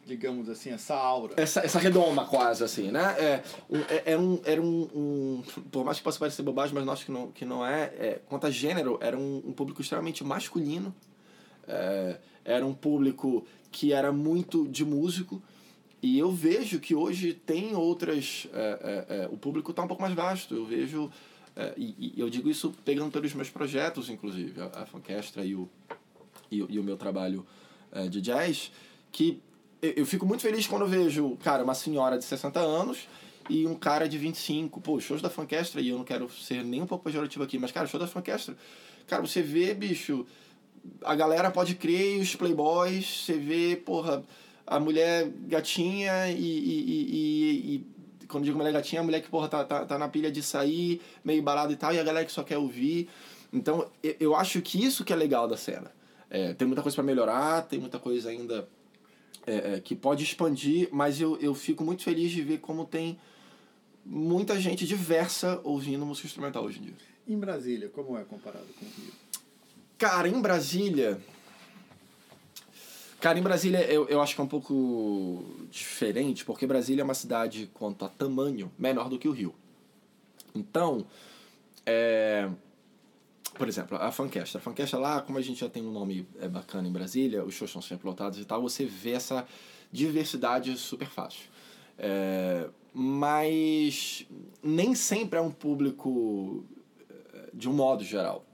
digamos 0.08 0.50
assim, 0.50 0.72
essa 0.72 0.96
aura. 0.96 1.34
Essa, 1.38 1.60
essa 1.60 1.78
redoma 1.78 2.26
quase, 2.26 2.64
assim, 2.64 2.90
né? 2.90 3.16
É, 3.20 3.44
um, 3.70 3.80
é, 3.82 4.04
era 4.06 4.20
um, 4.20 4.42
era 4.46 4.62
um, 4.62 4.82
um, 4.96 5.44
Por 5.70 5.84
mais 5.84 5.98
que 5.98 6.04
possa 6.04 6.18
parecer 6.18 6.42
bobagem, 6.42 6.74
mas 6.74 6.88
acho 6.88 7.06
que 7.06 7.12
não, 7.12 7.32
que 7.32 7.46
não 7.46 7.66
é, 7.66 7.84
é. 7.98 8.22
Quanto 8.28 8.48
a 8.48 8.50
gênero, 8.50 8.98
era 9.02 9.18
um, 9.18 9.44
um 9.46 9.52
público 9.52 9.82
extremamente 9.82 10.24
masculino. 10.24 10.96
É, 11.68 12.18
era 12.46 12.66
um 12.66 12.74
público 12.74 13.46
que 13.72 13.92
era 13.92 14.12
muito 14.12 14.68
de 14.68 14.86
músico. 14.86 15.42
E 16.02 16.18
eu 16.18 16.32
vejo 16.32 16.80
que 16.80 16.96
hoje 16.96 17.34
tem 17.34 17.76
outras. 17.76 18.48
É, 18.54 19.06
é, 19.10 19.16
é, 19.24 19.28
o 19.28 19.38
público 19.38 19.72
está 19.72 19.84
um 19.84 19.88
pouco 19.88 20.02
mais 20.02 20.16
vasto. 20.16 20.56
Eu 20.56 20.66
vejo. 20.66 21.12
É, 21.56 21.74
e, 21.76 22.14
e, 22.16 22.20
eu 22.20 22.30
digo 22.30 22.50
isso 22.50 22.74
pegando 22.86 23.12
pelos 23.12 23.34
meus 23.34 23.50
projetos, 23.50 24.10
inclusive, 24.10 24.62
a, 24.62 24.84
a 24.84 24.86
Fancastra 24.86 25.44
e 25.44 25.56
o, 25.56 25.68
e, 26.52 26.58
e, 26.58 26.80
o 26.80 26.84
meu 26.84 26.96
trabalho 26.96 27.46
é, 27.92 28.08
de 28.08 28.22
jazz, 28.22 28.72
que 29.12 29.42
eu, 29.82 29.92
eu 29.98 30.06
fico 30.06 30.26
muito 30.26 30.42
feliz 30.42 30.68
quando 30.68 30.84
eu 30.84 30.88
vejo, 30.88 31.38
cara, 31.44 31.64
uma 31.64 31.76
senhora 31.76 32.18
de 32.18 32.24
60 32.24 32.60
anos 32.60 33.08
e 33.50 33.66
um 33.66 33.76
cara 33.76 34.08
de 34.08 34.18
25. 34.18 34.82
Pô, 34.82 35.00
shows 35.00 35.22
da 35.22 35.30
Fancastra, 35.30 35.82
e 35.82 35.90
eu 35.90 35.98
não 35.98 36.04
quero 36.04 36.30
ser 36.30 36.64
nem 36.64 36.82
um 36.82 36.88
pouco 36.88 37.04
pejorativo 37.06 37.44
aqui, 37.44 37.58
mas, 37.58 37.72
cara, 37.72 37.88
show 37.88 38.00
da 38.00 38.08
Fancastra. 38.08 38.56
Cara, 39.08 39.22
você 39.22 39.42
vê, 39.42 39.74
bicho, 39.74 40.26
a 41.04 41.16
galera 41.16 41.50
pode 41.52 41.76
crer, 41.76 42.20
os 42.20 42.36
playboys, 42.36 43.26
você 43.26 43.34
vê, 43.34 43.76
porra 43.76 44.24
a 44.66 44.82
mulher 44.82 45.30
gatinha 45.48 46.30
e, 46.30 46.36
e, 46.36 47.06
e, 47.10 47.76
e, 47.76 48.26
quando 48.28 48.44
digo 48.44 48.58
mulher 48.58 48.74
gatinha, 48.74 49.00
a 49.00 49.04
mulher 49.04 49.22
que 49.22 49.30
porra, 49.30 49.48
tá, 49.48 49.64
tá, 49.64 49.86
tá 49.86 49.98
na 49.98 50.10
pilha 50.10 50.30
de 50.30 50.44
sair, 50.44 51.02
meio 51.24 51.42
balada 51.42 51.72
e 51.72 51.78
tal, 51.78 51.94
e 51.94 52.00
a 52.00 52.04
galera 52.04 52.26
que 52.26 52.32
só 52.34 52.44
quer 52.44 52.58
ouvir. 52.58 53.08
Então, 53.54 53.90
eu 54.20 54.36
acho 54.36 54.62
que 54.62 54.84
isso 54.84 55.06
que 55.06 55.14
é 55.14 55.16
legal 55.16 55.48
da 55.48 55.56
cena. 55.56 55.90
É, 56.30 56.54
tem 56.54 56.68
muita 56.68 56.82
coisa 56.82 56.96
para 56.96 57.06
melhorar, 57.06 57.62
tem 57.62 57.80
muita 57.80 57.98
coisa 57.98 58.30
ainda 58.30 58.68
é, 59.48 59.76
é, 59.76 59.80
que 59.80 59.96
pode 59.96 60.24
expandir, 60.24 60.90
mas 60.92 61.20
eu, 61.22 61.38
eu 61.40 61.56
fico 61.56 61.84
muito 61.84 62.04
feliz 62.04 62.32
de 62.32 62.42
ver 62.42 62.60
como 62.60 62.86
tem 62.86 63.18
muita 64.06 64.60
gente 64.60 64.86
diversa 64.86 65.60
ouvindo 65.64 66.06
música 66.06 66.28
instrumental 66.28 66.66
hoje 66.66 66.80
em 66.80 66.84
dia. 66.84 66.94
Em 67.28 67.38
Brasília, 67.38 67.90
como 67.90 68.18
é 68.18 68.24
comparado 68.24 68.68
com 68.78 68.86
o 68.86 68.90
Rio? 68.90 69.14
Cara, 69.98 70.28
em 70.28 70.40
Brasília, 70.40 71.20
Cara, 73.20 73.40
em 73.40 73.42
Brasília 73.42 73.80
eu, 73.92 74.08
eu 74.08 74.22
acho 74.22 74.36
que 74.36 74.42
é 74.42 74.44
um 74.44 74.48
pouco 74.48 75.44
diferente, 75.72 76.46
porque 76.46 76.68
Brasília 76.68 77.02
é 77.02 77.04
uma 77.04 77.16
cidade, 77.16 77.70
quanto 77.74 78.06
a 78.06 78.10
tamanho, 78.10 78.72
menor 78.78 79.10
do 79.10 79.18
que 79.18 79.28
o 79.28 79.32
Rio. 79.32 79.56
Então, 80.54 81.06
é, 81.84 82.48
por 83.58 83.68
exemplo, 83.68 83.98
a 83.98 84.12
Fancastra. 84.12 84.60
A 84.60 84.62
Fancastra 84.62 85.00
lá, 85.00 85.22
como 85.22 85.38
a 85.38 85.42
gente 85.42 85.60
já 85.60 85.70
tem 85.70 85.86
um 85.86 85.92
nome 85.92 86.28
é, 86.40 86.48
bacana 86.48 86.88
em 86.88 86.92
Brasília, 86.92 87.44
os 87.44 87.54
shows 87.54 87.72
são 87.72 87.82
sempre 87.82 88.08
lotados 88.08 88.40
e 88.40 88.46
tal, 88.46 88.62
você 88.62 88.86
vê 88.86 89.12
essa 89.12 89.46
diversidade 89.92 90.76
super 90.78 91.08
fácil. 91.08 91.50
É, 91.98 92.70
mas 92.94 94.26
nem 94.62 94.94
sempre 94.94 95.40
é 95.40 95.42
um 95.42 95.52
público 95.52 96.64
é, 97.10 97.50
de 97.54 97.68
um 97.68 97.74
modo 97.74 98.04
geral 98.04 98.46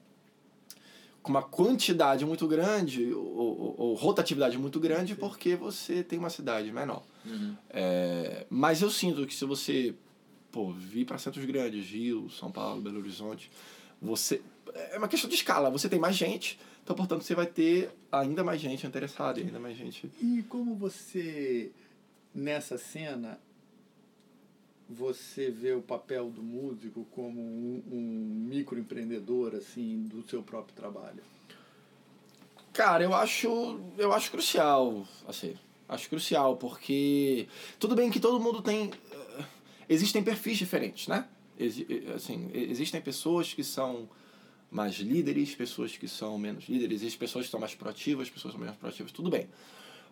com 1.22 1.30
uma 1.32 1.42
quantidade 1.42 2.26
muito 2.26 2.46
grande 2.50 3.14
ou, 3.14 3.24
ou, 3.26 3.76
ou, 3.78 3.94
rotatividade 3.94 4.58
muito 4.58 4.78
grande 4.78 5.16
porque 5.16 5.56
você 5.56 6.04
tem 6.04 6.20
uma 6.20 6.30
cidade 6.30 6.70
menor. 6.70 7.02
Uhum. 7.26 7.56
É, 7.70 8.46
mas 8.50 8.82
eu 8.82 8.92
sinto 8.92 9.26
que 9.26 9.34
se 9.34 9.46
você 9.46 9.96
pô, 10.52 10.74
vir 10.74 11.06
para 11.06 11.18
centros 11.18 11.46
grandes, 11.46 11.90
Rio, 11.90 12.30
São 12.30 12.52
Paulo, 12.52 12.82
Belo 12.82 13.00
Horizonte, 13.00 13.50
você 14.02 14.42
é 14.74 14.98
uma 14.98 15.08
questão 15.08 15.30
de 15.30 15.36
escala. 15.36 15.70
Você 15.70 15.90
tem 15.90 16.00
mais 16.00 16.16
gente, 16.16 16.60
então 16.84 16.96
portanto 16.96 17.24
você 17.24 17.36
vai 17.36 17.46
ter 17.46 17.92
ainda 18.12 18.44
mais 18.44 18.60
gente 18.60 18.86
interessada, 18.86 19.40
ainda 19.40 19.60
mais 19.60 19.78
gente. 19.78 20.10
E 20.22 20.44
como 20.50 20.76
você 20.76 21.72
nessa 22.34 22.78
cena 22.78 23.40
você 24.90 25.50
vê 25.50 25.74
o 25.74 25.82
papel 25.82 26.30
do 26.30 26.44
músico 26.44 27.06
como 27.12 27.40
um, 27.42 27.84
um 27.92 28.48
microempreendedor 28.50 29.56
assim 29.56 30.04
do 30.04 30.28
seu 30.28 30.44
próprio 30.44 30.76
trabalho? 30.76 31.24
Cara, 32.72 33.04
eu 33.04 33.14
acho 33.14 33.80
eu 33.98 34.12
acho 34.12 34.32
crucial, 34.32 35.08
assim, 35.28 35.56
acho 35.88 36.10
crucial 36.10 36.58
porque 36.58 37.48
tudo 37.80 37.96
bem 37.96 38.10
que 38.10 38.20
todo 38.20 38.40
mundo 38.40 38.62
tem 38.62 38.88
uh, 38.88 39.46
existem 39.88 40.24
perfis 40.24 40.58
diferentes, 40.58 41.08
né? 41.08 41.28
Ex 41.58 41.78
assim, 42.16 42.50
existem 42.54 43.00
pessoas 43.00 43.54
que 43.54 43.64
são 43.64 44.10
mais 44.74 44.96
líderes, 44.96 45.54
pessoas 45.54 45.96
que 45.96 46.08
são 46.08 46.38
menos 46.38 46.68
líderes, 46.68 47.02
existem 47.02 47.20
pessoas 47.20 47.46
que 47.46 47.52
são 47.52 47.60
mais 47.60 47.76
proativas, 47.76 48.30
pessoas 48.30 48.54
que 48.54 48.58
são 48.58 48.66
menos 48.66 48.80
proativas, 48.80 49.12
tudo 49.12 49.30
bem. 49.30 49.48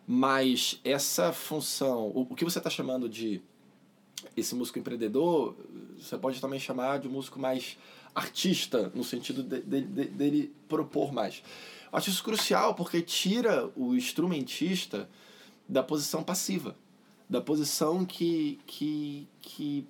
Mas 0.08 0.80
essa 0.84 1.34
função, 1.34 2.12
o, 2.14 2.36
que 2.36 2.44
você 2.44 2.60
está 2.60 2.70
chamando 2.70 3.10
de 3.10 3.42
esse 4.38 4.54
músico 4.54 4.78
empreendedor, 4.78 5.56
você 5.98 6.18
pode 6.18 6.40
também 6.40 6.60
chamar 6.60 7.00
de 7.00 7.10
músico 7.10 7.40
mais 7.40 7.78
artista, 8.14 8.92
no 8.94 9.04
sentido 9.04 9.42
de, 9.42 9.62
de, 9.62 9.82
de, 9.82 10.06
dele 10.06 10.54
propor 10.70 11.12
mais. 11.12 11.42
Acho 11.92 12.10
isso 12.10 12.24
crucial 12.24 12.76
porque 12.76 13.02
tira 13.02 13.70
o 13.76 13.96
instrumentista 13.96 15.10
da 15.68 15.82
posição 15.82 16.24
passiva, 16.24 16.76
da 17.30 17.42
posição 17.42 18.06
que, 18.06 18.60
que, 18.68 19.28
que 19.42 19.88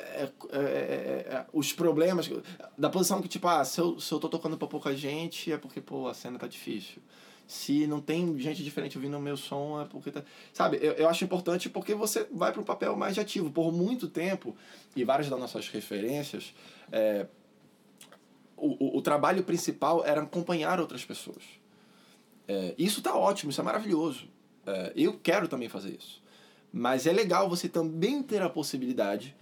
é, 0.00 0.32
é, 0.52 0.58
é, 0.58 1.34
é 1.34 1.46
os 1.52 1.72
problemas, 1.72 2.30
da 2.76 2.90
posição 2.90 3.20
que 3.20 3.28
tipo, 3.28 3.46
ah, 3.48 3.64
se 3.64 3.80
eu, 3.80 3.98
se 3.98 4.12
eu 4.12 4.18
tô 4.18 4.28
tocando 4.28 4.56
pra 4.56 4.68
pouca 4.68 4.94
gente 4.94 5.52
é 5.52 5.58
porque, 5.58 5.80
pô, 5.80 6.08
a 6.08 6.14
cena 6.14 6.38
tá 6.38 6.46
difícil 6.46 7.02
se 7.46 7.86
não 7.86 8.00
tem 8.00 8.36
gente 8.38 8.62
diferente 8.64 8.98
ouvindo 8.98 9.16
o 9.16 9.20
meu 9.20 9.36
som, 9.36 9.80
é 9.80 9.84
porque 9.84 10.10
tá. 10.10 10.22
Sabe, 10.52 10.78
eu, 10.82 10.92
eu 10.94 11.08
acho 11.08 11.24
importante 11.24 11.70
porque 11.70 11.94
você 11.94 12.26
vai 12.32 12.52
para 12.52 12.60
um 12.60 12.64
papel 12.64 12.96
mais 12.96 13.18
ativo. 13.18 13.50
Por 13.50 13.72
muito 13.72 14.08
tempo, 14.08 14.56
e 14.96 15.04
várias 15.04 15.28
das 15.28 15.38
nossas 15.38 15.68
referências, 15.68 16.52
é, 16.90 17.26
o, 18.56 18.84
o, 18.84 18.98
o 18.98 19.02
trabalho 19.02 19.44
principal 19.44 20.04
era 20.04 20.22
acompanhar 20.22 20.80
outras 20.80 21.04
pessoas. 21.04 21.44
É, 22.48 22.74
isso 22.76 23.00
tá 23.00 23.14
ótimo, 23.14 23.50
isso 23.50 23.60
é 23.60 23.64
maravilhoso. 23.64 24.28
É, 24.66 24.92
eu 24.96 25.18
quero 25.18 25.46
também 25.46 25.68
fazer 25.68 25.96
isso. 25.96 26.20
Mas 26.72 27.06
é 27.06 27.12
legal 27.12 27.48
você 27.48 27.68
também 27.68 28.22
ter 28.22 28.42
a 28.42 28.50
possibilidade 28.50 29.36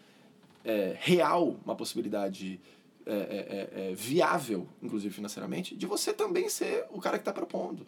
é, 0.65 0.97
real, 0.99 1.57
uma 1.65 1.77
possibilidade 1.77 2.61
é, 3.07 3.13
é, 3.13 3.17
é, 3.17 3.91
é, 3.91 3.95
viável, 3.95 4.67
inclusive 4.83 5.15
financeiramente, 5.15 5.77
de 5.77 5.87
você 5.87 6.13
também 6.13 6.49
ser 6.49 6.87
o 6.91 7.01
cara 7.01 7.19
que 7.19 7.23
está 7.23 7.33
propondo. 7.33 7.87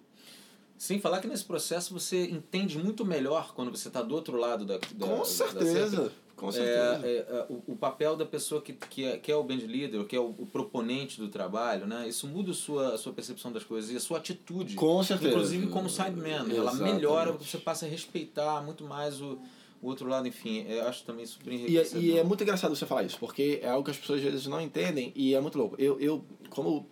Sim, 0.76 1.00
falar 1.00 1.20
que 1.20 1.26
nesse 1.26 1.44
processo 1.44 1.94
você 1.94 2.26
entende 2.26 2.78
muito 2.78 3.02
melhor 3.02 3.54
quando 3.54 3.70
você 3.70 3.88
está 3.88 4.02
do 4.02 4.14
outro 4.14 4.36
lado 4.36 4.66
da. 4.66 4.76
da 4.76 5.06
com 5.06 5.24
certeza. 5.24 6.04
Da 6.04 6.10
com 6.36 6.52
certeza. 6.52 7.00
É, 7.02 7.16
é, 7.16 7.46
o, 7.48 7.72
o, 7.72 7.76
papel 7.76 8.14
da 8.14 8.26
pessoa 8.26 8.60
que, 8.60 8.74
que, 8.74 9.06
é, 9.06 9.16
que 9.16 9.32
é 9.32 9.34
o 9.36 9.42
band 9.42 9.56
leader, 9.66 10.04
que 10.04 10.14
é 10.14 10.20
o, 10.20 10.34
o, 10.38 10.46
proponente 10.46 11.18
do 11.18 11.28
trabalho, 11.28 11.86
né? 11.86 12.06
Isso 12.06 12.26
muda 12.26 12.50
a 12.50 12.54
sua, 12.54 12.94
a 12.94 12.98
sua 12.98 13.14
percepção 13.14 13.50
das 13.50 13.64
coisas 13.64 13.90
e 13.90 13.96
a 13.96 14.00
sua 14.00 14.18
atitude. 14.18 14.74
Com 14.74 15.02
certeza. 15.02 15.30
Inclusive 15.30 15.66
como 15.68 15.88
sideman. 15.88 16.46
Ela 16.54 16.74
melhora, 16.74 17.32
você 17.32 17.56
passa 17.56 17.86
a 17.86 17.88
respeitar 17.88 18.62
muito 18.62 18.84
mais 18.84 19.18
o, 19.22 19.38
o 19.82 19.88
outro 19.88 20.08
lado, 20.08 20.26
enfim, 20.26 20.64
eu 20.68 20.86
acho 20.86 21.04
também 21.04 21.26
super 21.26 21.50
é, 21.50 21.54
enriquecedor. 21.54 22.02
E, 22.02 22.06
e 22.10 22.18
é 22.18 22.24
muito 22.24 22.42
engraçado 22.42 22.74
você 22.74 22.86
falar 22.86 23.04
isso, 23.04 23.18
porque 23.18 23.60
é 23.62 23.68
algo 23.68 23.84
que 23.84 23.90
as 23.90 23.98
pessoas 23.98 24.18
às 24.18 24.24
vezes 24.24 24.46
não 24.46 24.60
entendem 24.60 25.12
e 25.14 25.34
é 25.34 25.40
muito 25.40 25.58
louco. 25.58 25.76
Eu, 25.78 26.00
eu 26.00 26.24
como, 26.50 26.86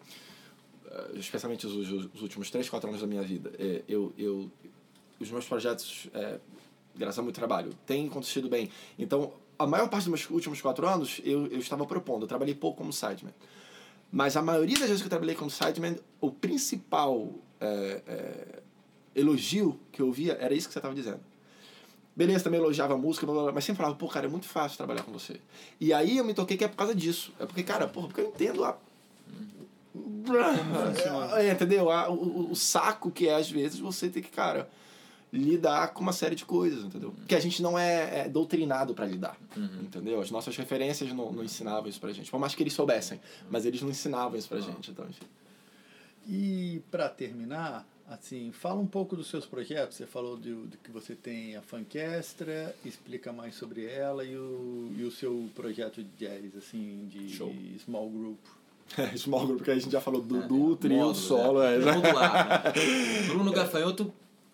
eh, 0.86 1.10
especialmente 1.14 1.66
os, 1.66 1.74
os 1.74 2.22
últimos 2.22 2.50
3, 2.50 2.68
4 2.68 2.88
anos 2.88 3.00
da 3.00 3.06
minha 3.06 3.22
vida, 3.22 3.52
é, 3.58 3.82
eu, 3.88 4.12
eu, 4.18 4.50
os 5.18 5.30
meus 5.30 5.46
projetos, 5.46 6.08
é, 6.12 6.38
graças 6.94 7.18
a 7.18 7.22
muito 7.22 7.34
trabalho, 7.34 7.70
têm 7.86 8.06
acontecido 8.06 8.48
bem. 8.48 8.70
Então, 8.98 9.32
a 9.58 9.66
maior 9.66 9.88
parte 9.88 10.08
dos 10.08 10.20
meus 10.20 10.30
últimos 10.30 10.60
4 10.60 10.86
anos, 10.86 11.20
eu, 11.24 11.46
eu 11.46 11.58
estava 11.58 11.86
propondo, 11.86 12.22
eu 12.22 12.28
trabalhei 12.28 12.54
pouco 12.54 12.78
como 12.78 12.92
sideman. 12.92 13.32
Mas 14.12 14.36
a 14.36 14.42
maioria 14.42 14.78
das 14.78 14.88
vezes 14.88 15.02
que 15.02 15.06
eu 15.06 15.10
trabalhei 15.10 15.34
como 15.34 15.50
sideman, 15.50 15.96
o 16.20 16.30
principal 16.30 17.32
é, 17.60 18.02
é, 18.06 18.62
elogio 19.14 19.80
que 19.90 20.00
eu 20.02 20.12
via 20.12 20.34
era 20.34 20.54
isso 20.54 20.68
que 20.68 20.72
você 20.72 20.78
estava 20.78 20.94
dizendo 20.94 21.33
Beleza, 22.16 22.44
também 22.44 22.60
elogiava 22.60 22.94
a 22.94 22.96
música, 22.96 23.26
mas 23.52 23.64
sempre 23.64 23.78
falava, 23.78 23.96
pô, 23.96 24.08
cara, 24.08 24.26
é 24.26 24.28
muito 24.28 24.46
fácil 24.46 24.76
trabalhar 24.76 25.02
com 25.02 25.10
você. 25.10 25.40
E 25.80 25.92
aí 25.92 26.18
eu 26.18 26.24
me 26.24 26.32
toquei 26.32 26.56
que 26.56 26.64
é 26.64 26.68
por 26.68 26.76
causa 26.76 26.94
disso. 26.94 27.32
É 27.40 27.46
porque, 27.46 27.62
cara, 27.62 27.88
porra, 27.88 28.06
porque 28.06 28.20
eu 28.20 28.28
entendo 28.28 28.64
a. 28.64 28.76
É, 31.36 31.52
entendeu? 31.52 31.90
A, 31.90 32.08
o, 32.08 32.50
o 32.50 32.56
saco 32.56 33.10
que 33.10 33.28
é, 33.28 33.34
às 33.34 33.50
vezes, 33.50 33.78
você 33.78 34.08
ter 34.08 34.22
que, 34.22 34.30
cara, 34.30 34.68
lidar 35.34 35.88
com 35.88 36.00
uma 36.00 36.12
série 36.12 36.36
de 36.36 36.44
coisas, 36.44 36.84
entendeu? 36.84 37.12
Que 37.26 37.34
a 37.34 37.40
gente 37.40 37.60
não 37.60 37.76
é, 37.76 38.20
é 38.20 38.28
doutrinado 38.28 38.94
para 38.94 39.04
lidar, 39.04 39.36
uhum. 39.56 39.82
entendeu? 39.82 40.20
As 40.20 40.30
nossas 40.30 40.56
referências 40.56 41.12
não, 41.12 41.32
não 41.32 41.42
ensinavam 41.42 41.88
isso 41.88 42.00
pra 42.00 42.12
gente. 42.12 42.30
Por 42.30 42.38
mais 42.38 42.54
que 42.54 42.62
eles 42.62 42.72
soubessem, 42.72 43.20
mas 43.50 43.66
eles 43.66 43.82
não 43.82 43.90
ensinavam 43.90 44.38
isso 44.38 44.48
pra 44.48 44.60
gente, 44.60 44.92
então, 44.92 45.04
enfim. 45.08 45.26
E 46.26 46.82
para 46.90 47.08
terminar, 47.08 47.84
assim, 48.08 48.52
fala 48.52 48.80
um 48.80 48.86
pouco 48.86 49.16
dos 49.16 49.28
seus 49.28 49.46
projetos. 49.46 49.96
Você 49.96 50.06
falou 50.06 50.36
do, 50.36 50.66
do 50.66 50.76
que 50.78 50.90
você 50.90 51.14
tem 51.14 51.56
a 51.56 51.62
Funkestra, 51.62 52.74
explica 52.84 53.32
mais 53.32 53.54
sobre 53.54 53.86
ela 53.86 54.24
e 54.24 54.36
o, 54.36 54.92
e 54.96 55.02
o 55.04 55.10
seu 55.10 55.48
projeto 55.54 56.02
de 56.02 56.26
jazz, 56.26 56.56
assim, 56.56 57.08
de 57.10 57.30
Show. 57.30 57.54
small 57.84 58.08
group. 58.08 58.38
small 59.16 59.46
group, 59.46 59.58
porque 59.58 59.70
a 59.70 59.78
gente 59.78 59.90
já 59.90 60.00
falou 60.00 60.20
do, 60.20 60.42
é, 60.42 60.46
do 60.46 60.76
trio, 60.76 60.96
módulo, 60.96 61.14
solo. 61.14 61.62
É. 61.62 61.78
Né? 61.78 61.92
Modular, 61.92 62.64
né? 62.64 62.72
Bruno 63.28 63.52
Gafanhoto. 63.52 64.12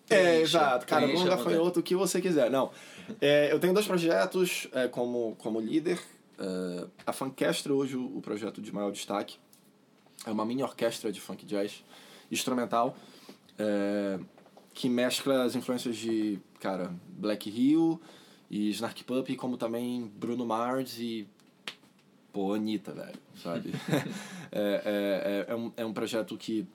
É, 0.09 0.41
exato. 0.41 0.85
Cara, 0.85 1.07
Bruno 1.07 1.25
Gafanhoto, 1.25 1.79
o 1.79 1.83
que 1.83 1.95
você 1.95 2.21
quiser. 2.21 2.49
Não, 2.49 2.71
é, 3.19 3.51
eu 3.51 3.59
tenho 3.59 3.73
dois 3.73 3.85
projetos 3.85 4.67
é, 4.73 4.87
como, 4.87 5.35
como 5.37 5.59
líder. 5.59 5.99
É, 6.39 6.87
a 7.05 7.13
Funkestra, 7.13 7.73
hoje, 7.73 7.95
o, 7.95 8.17
o 8.17 8.21
projeto 8.21 8.61
de 8.61 8.73
maior 8.73 8.91
destaque. 8.91 9.37
É 10.25 10.31
uma 10.31 10.45
mini 10.45 10.61
orquestra 10.61 11.11
de 11.11 11.19
funk 11.19 11.45
jazz 11.45 11.83
instrumental 12.31 12.95
é, 13.61 14.19
que 14.73 14.89
mescla 14.89 15.43
as 15.43 15.55
influências 15.55 15.95
de, 15.95 16.39
cara, 16.59 16.93
Black 17.09 17.49
Hill 17.49 18.01
e 18.49 18.69
Snark 18.71 19.03
Puppy, 19.03 19.35
como 19.35 19.57
também 19.57 20.11
Bruno 20.15 20.45
Mars 20.45 20.97
e, 20.99 21.27
pô, 22.33 22.53
Anitta, 22.53 22.91
velho, 22.91 23.19
sabe? 23.41 23.71
é, 24.51 25.45
é, 25.47 25.51
é, 25.51 25.55
um, 25.55 25.71
é 25.77 25.85
um 25.85 25.93
projeto 25.93 26.35
que 26.37 26.65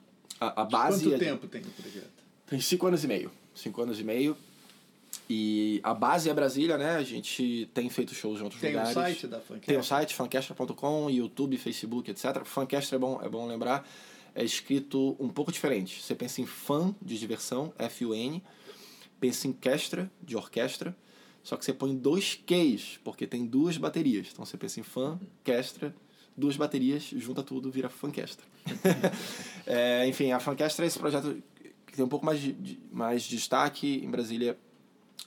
a, 0.40 0.62
a 0.62 0.64
base... 0.64 1.04
Quanto 1.04 1.14
é 1.14 1.18
tempo 1.18 1.46
tem 1.48 1.62
o 1.62 1.70
projeto? 1.70 2.24
Tem 2.46 2.60
cinco 2.60 2.86
anos 2.86 3.02
e 3.02 3.08
meio. 3.08 3.30
Cinco 3.54 3.82
anos 3.82 3.98
e 3.98 4.04
meio. 4.04 4.36
E 5.28 5.80
a 5.82 5.92
base 5.92 6.30
é 6.30 6.34
Brasília, 6.34 6.78
né? 6.78 6.96
A 6.96 7.02
gente 7.02 7.68
tem 7.74 7.88
feito 7.88 8.14
shows 8.14 8.38
em 8.38 8.44
outros 8.44 8.60
tem 8.60 8.70
lugares. 8.70 8.94
Tem 8.94 9.02
o 9.02 9.06
site 9.06 9.26
da 9.26 9.40
Funkestra? 9.40 9.66
Tem 9.66 9.78
o 9.78 9.82
site, 9.82 10.14
funkestra.com, 10.14 11.10
YouTube, 11.10 11.56
Facebook, 11.56 12.10
etc. 12.10 12.44
Funkestra 12.44 12.96
é 12.96 12.98
bom, 12.98 13.20
é 13.20 13.28
bom 13.28 13.46
lembrar 13.46 13.84
é 14.36 14.44
escrito 14.44 15.16
um 15.18 15.30
pouco 15.30 15.50
diferente. 15.50 16.02
Você 16.02 16.14
pensa 16.14 16.42
em 16.42 16.46
fã 16.46 16.94
de 17.00 17.18
diversão, 17.18 17.72
F-U-N, 17.78 18.44
pensa 19.18 19.48
em 19.48 19.50
orquestra, 19.50 20.12
de 20.22 20.36
orquestra, 20.36 20.94
só 21.42 21.56
que 21.56 21.64
você 21.64 21.72
põe 21.72 21.96
dois 21.96 22.34
Qs, 22.34 23.00
porque 23.02 23.26
tem 23.26 23.46
duas 23.46 23.78
baterias. 23.78 24.28
Então 24.30 24.44
você 24.44 24.58
pensa 24.58 24.78
em 24.78 24.82
fã, 24.82 25.18
orquestra, 25.38 25.94
duas 26.36 26.54
baterias, 26.56 27.04
junta 27.04 27.42
tudo, 27.42 27.70
vira 27.70 27.88
funkestra. 27.88 28.44
é, 29.66 30.06
enfim, 30.06 30.32
a 30.32 30.38
funkestra 30.38 30.84
é 30.84 30.88
esse 30.88 30.98
projeto 30.98 31.42
que 31.86 31.94
tem 31.94 32.04
um 32.04 32.08
pouco 32.08 32.26
mais 32.26 32.38
de, 32.38 32.52
de, 32.52 32.78
mais 32.92 33.22
destaque 33.22 34.04
em 34.04 34.10
Brasília, 34.10 34.58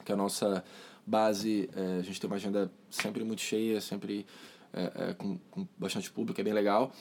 que 0.05 0.11
é 0.11 0.13
a 0.13 0.17
nossa 0.17 0.63
base. 1.03 1.67
É, 1.75 1.99
a 1.99 2.03
gente 2.03 2.21
tem 2.21 2.29
uma 2.29 2.35
agenda 2.35 2.71
sempre 2.91 3.23
muito 3.23 3.41
cheia, 3.41 3.81
sempre 3.81 4.23
é, 4.71 5.09
é 5.09 5.13
com, 5.15 5.39
com 5.49 5.67
bastante 5.79 6.11
público, 6.11 6.39
é 6.39 6.43
bem 6.43 6.53
legal. 6.53 6.93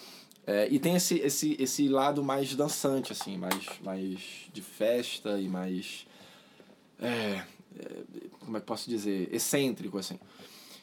É, 0.49 0.67
e 0.71 0.79
tem 0.79 0.95
esse, 0.95 1.19
esse, 1.19 1.57
esse 1.61 1.89
lado 1.91 2.25
mais 2.25 2.55
dançante, 2.55 3.13
assim, 3.13 3.37
mais, 3.37 3.67
mais 3.85 4.19
de 4.51 4.63
festa 4.63 5.39
e 5.39 5.47
mais. 5.47 6.07
É, 6.99 7.43
é, 7.79 8.03
como 8.41 8.57
é 8.57 8.61
que 8.61 8.65
posso 8.65 8.89
dizer? 8.89 9.29
Excêntrico, 9.31 9.99
assim. 9.99 10.19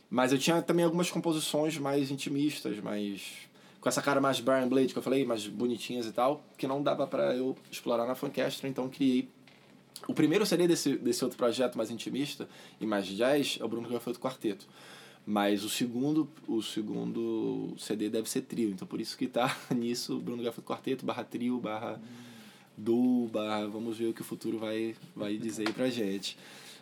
Mas 0.08 0.32
eu 0.32 0.38
tinha 0.38 0.62
também 0.62 0.86
algumas 0.86 1.10
composições 1.10 1.80
mais 1.80 2.12
intimistas, 2.12 2.80
mais. 2.80 3.24
com 3.82 3.90
essa 3.90 4.04
cara 4.04 4.22
mais 4.22 4.40
Brian 4.40 4.68
Blade, 4.68 4.94
que 4.94 5.00
eu 5.00 5.02
falei, 5.02 5.26
mais 5.26 5.48
bonitinhas 5.48 6.06
e 6.06 6.12
tal, 6.12 6.44
que 6.60 6.68
não 6.68 6.84
dava 6.84 7.08
para 7.08 7.36
eu 7.36 7.58
explorar 7.72 8.06
na 8.06 8.14
Funkestra, 8.14 8.70
então 8.70 8.88
criei. 8.88 9.28
O 10.08 10.14
primeiro 10.14 10.46
CD 10.46 10.68
desse, 10.68 10.96
desse 10.96 11.24
outro 11.24 11.40
projeto 11.40 11.76
mais 11.76 11.90
intimista 11.90 12.48
e 12.80 12.86
mais 12.86 13.08
jazz 13.08 13.58
é 13.60 13.66
o 13.66 13.68
Bruno 13.68 13.90
Gafanhoto 13.90 14.20
Quarteto. 14.20 14.68
Mas 15.26 15.64
o 15.64 15.70
segundo, 15.70 16.30
o 16.48 16.62
segundo 16.62 17.74
CD 17.80 18.10
deve 18.10 18.30
ser 18.30 18.42
trio, 18.42 18.70
então 18.70 18.88
por 18.88 19.02
isso 19.02 19.18
que 19.18 19.28
tá 19.28 19.58
nisso 19.76 20.20
Bruno 20.20 20.44
Gafanhoto 20.44 20.72
Quarteto, 20.72 21.06
barra 21.06 21.24
trio, 21.24 21.60
barra 21.60 22.00
do, 22.78 23.28
barra 23.32 23.66
vamos 23.66 23.98
ver 23.98 24.08
o 24.08 24.14
que 24.14 24.22
o 24.22 24.26
futuro 24.26 24.60
vai, 24.60 24.96
vai 25.16 25.38
dizer 25.38 25.74
pra 25.74 25.90
gente. 25.90 26.38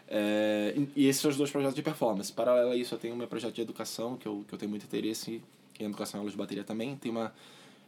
É, 0.07 0.75
e 0.95 1.07
esses 1.07 1.21
são 1.21 1.31
os 1.31 1.37
dois 1.37 1.49
projetos 1.49 1.75
de 1.75 1.81
performance. 1.81 2.31
Paralelo 2.31 2.71
a 2.71 2.75
isso, 2.75 2.93
eu 2.93 2.99
tenho 2.99 3.13
o 3.13 3.17
meu 3.17 3.27
projeto 3.27 3.55
de 3.55 3.61
educação, 3.61 4.17
que 4.17 4.27
eu, 4.27 4.43
que 4.47 4.53
eu 4.53 4.59
tenho 4.59 4.69
muito 4.69 4.83
interesse 4.85 5.41
em 5.79 5.85
educação 5.85 6.17
e 6.17 6.19
aulas 6.19 6.33
de 6.33 6.37
bateria 6.37 6.63
também. 6.63 6.95
Tem 6.97 7.11
uma 7.11 7.33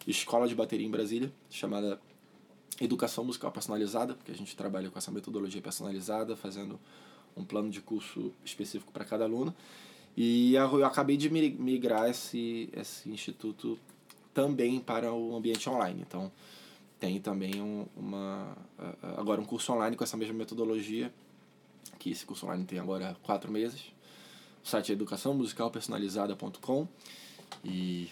escola 0.07 0.47
de 0.47 0.55
bateria 0.55 0.85
em 0.87 0.89
Brasília, 0.89 1.31
chamada 1.49 1.99
Educação 2.79 3.23
Musical 3.23 3.51
Personalizada, 3.51 4.13
porque 4.13 4.31
a 4.31 4.35
gente 4.35 4.55
trabalha 4.55 4.89
com 4.89 4.97
essa 4.97 5.11
metodologia 5.11 5.61
personalizada, 5.61 6.35
fazendo 6.35 6.79
um 7.35 7.43
plano 7.43 7.69
de 7.69 7.81
curso 7.81 8.31
específico 8.43 8.91
para 8.91 9.03
cada 9.03 9.25
aluno. 9.25 9.53
E 10.17 10.55
eu 10.55 10.85
acabei 10.85 11.17
de 11.17 11.29
migrar 11.29 12.09
esse, 12.09 12.69
esse 12.73 13.09
instituto 13.09 13.77
também 14.33 14.79
para 14.79 15.13
o 15.13 15.35
ambiente 15.35 15.69
online. 15.69 16.03
Então, 16.07 16.31
tem 16.99 17.19
também 17.19 17.61
um, 17.61 17.85
uma 17.95 18.55
agora 19.17 19.41
um 19.41 19.45
curso 19.45 19.73
online 19.73 19.95
com 19.95 20.03
essa 20.03 20.15
mesma 20.15 20.33
metodologia, 20.33 21.11
que 21.99 22.11
esse 22.11 22.25
curso 22.25 22.45
online 22.45 22.65
tem 22.65 22.79
agora 22.79 23.15
quatro 23.23 23.51
meses. 23.51 23.93
O 24.63 24.67
site 24.67 24.91
é 24.91 24.95
educaçãomusicalpersonalizada.com 24.95 26.87
e 27.63 28.09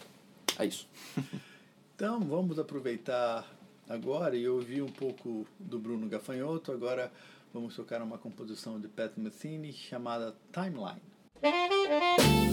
é 0.59 0.65
isso. 0.65 0.87
então, 1.95 2.19
vamos 2.19 2.59
aproveitar 2.59 3.47
agora 3.89 4.35
e 4.35 4.47
ouvir 4.47 4.81
um 4.81 4.91
pouco 4.91 5.47
do 5.57 5.79
Bruno 5.79 6.07
Gafanhoto. 6.07 6.71
Agora 6.71 7.11
vamos 7.53 7.75
tocar 7.75 8.01
uma 8.01 8.17
composição 8.17 8.79
de 8.79 8.87
Pat 8.87 9.13
Metheny 9.17 9.71
chamada 9.71 10.35
Timeline. 10.51 11.12
Thank 11.43 12.21
you. 12.21 12.52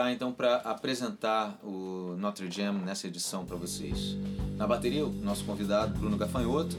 Aproveitar 0.00 0.12
então 0.12 0.32
para 0.32 0.56
apresentar 0.56 1.58
o 1.62 2.16
Notre 2.18 2.48
Dame 2.48 2.80
nessa 2.80 3.06
edição 3.06 3.44
para 3.44 3.56
vocês. 3.56 4.16
Na 4.56 4.66
bateria, 4.66 5.04
o 5.04 5.12
nosso 5.12 5.44
convidado 5.44 5.98
Bruno 5.98 6.16
Gafanhoto. 6.16 6.76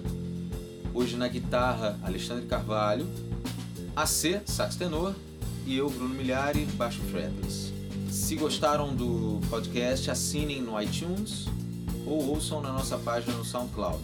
Hoje 0.94 1.16
na 1.16 1.28
guitarra, 1.28 2.00
Alexandre 2.04 2.46
Carvalho. 2.48 3.08
AC, 3.96 4.42
sax 4.46 4.76
tenor. 4.76 5.14
E 5.66 5.78
eu, 5.78 5.90
Bruno 5.90 6.16
Milhari, 6.16 6.66
baixo 6.74 7.02
fretless. 7.04 7.72
Se 8.10 8.36
gostaram 8.36 8.96
do 8.96 9.40
podcast, 9.50 10.10
assinem 10.10 10.62
no 10.62 10.82
iTunes 10.82 11.46
ou 12.06 12.30
ouçam 12.30 12.62
na 12.62 12.72
nossa 12.74 12.98
página 12.98 13.34
no 13.38 13.46
SoundCloud. 13.46 14.02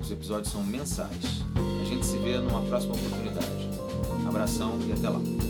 Os 0.00 0.10
episódios 0.10 0.52
são 0.52 0.62
mensais. 0.64 1.44
A 1.80 1.84
gente 1.84 2.04
se 2.04 2.18
vê 2.18 2.38
numa 2.38 2.62
próxima 2.62 2.94
oportunidade. 2.94 3.70
Abração 4.26 4.78
e 4.88 4.92
até 4.92 5.08
lá. 5.08 5.41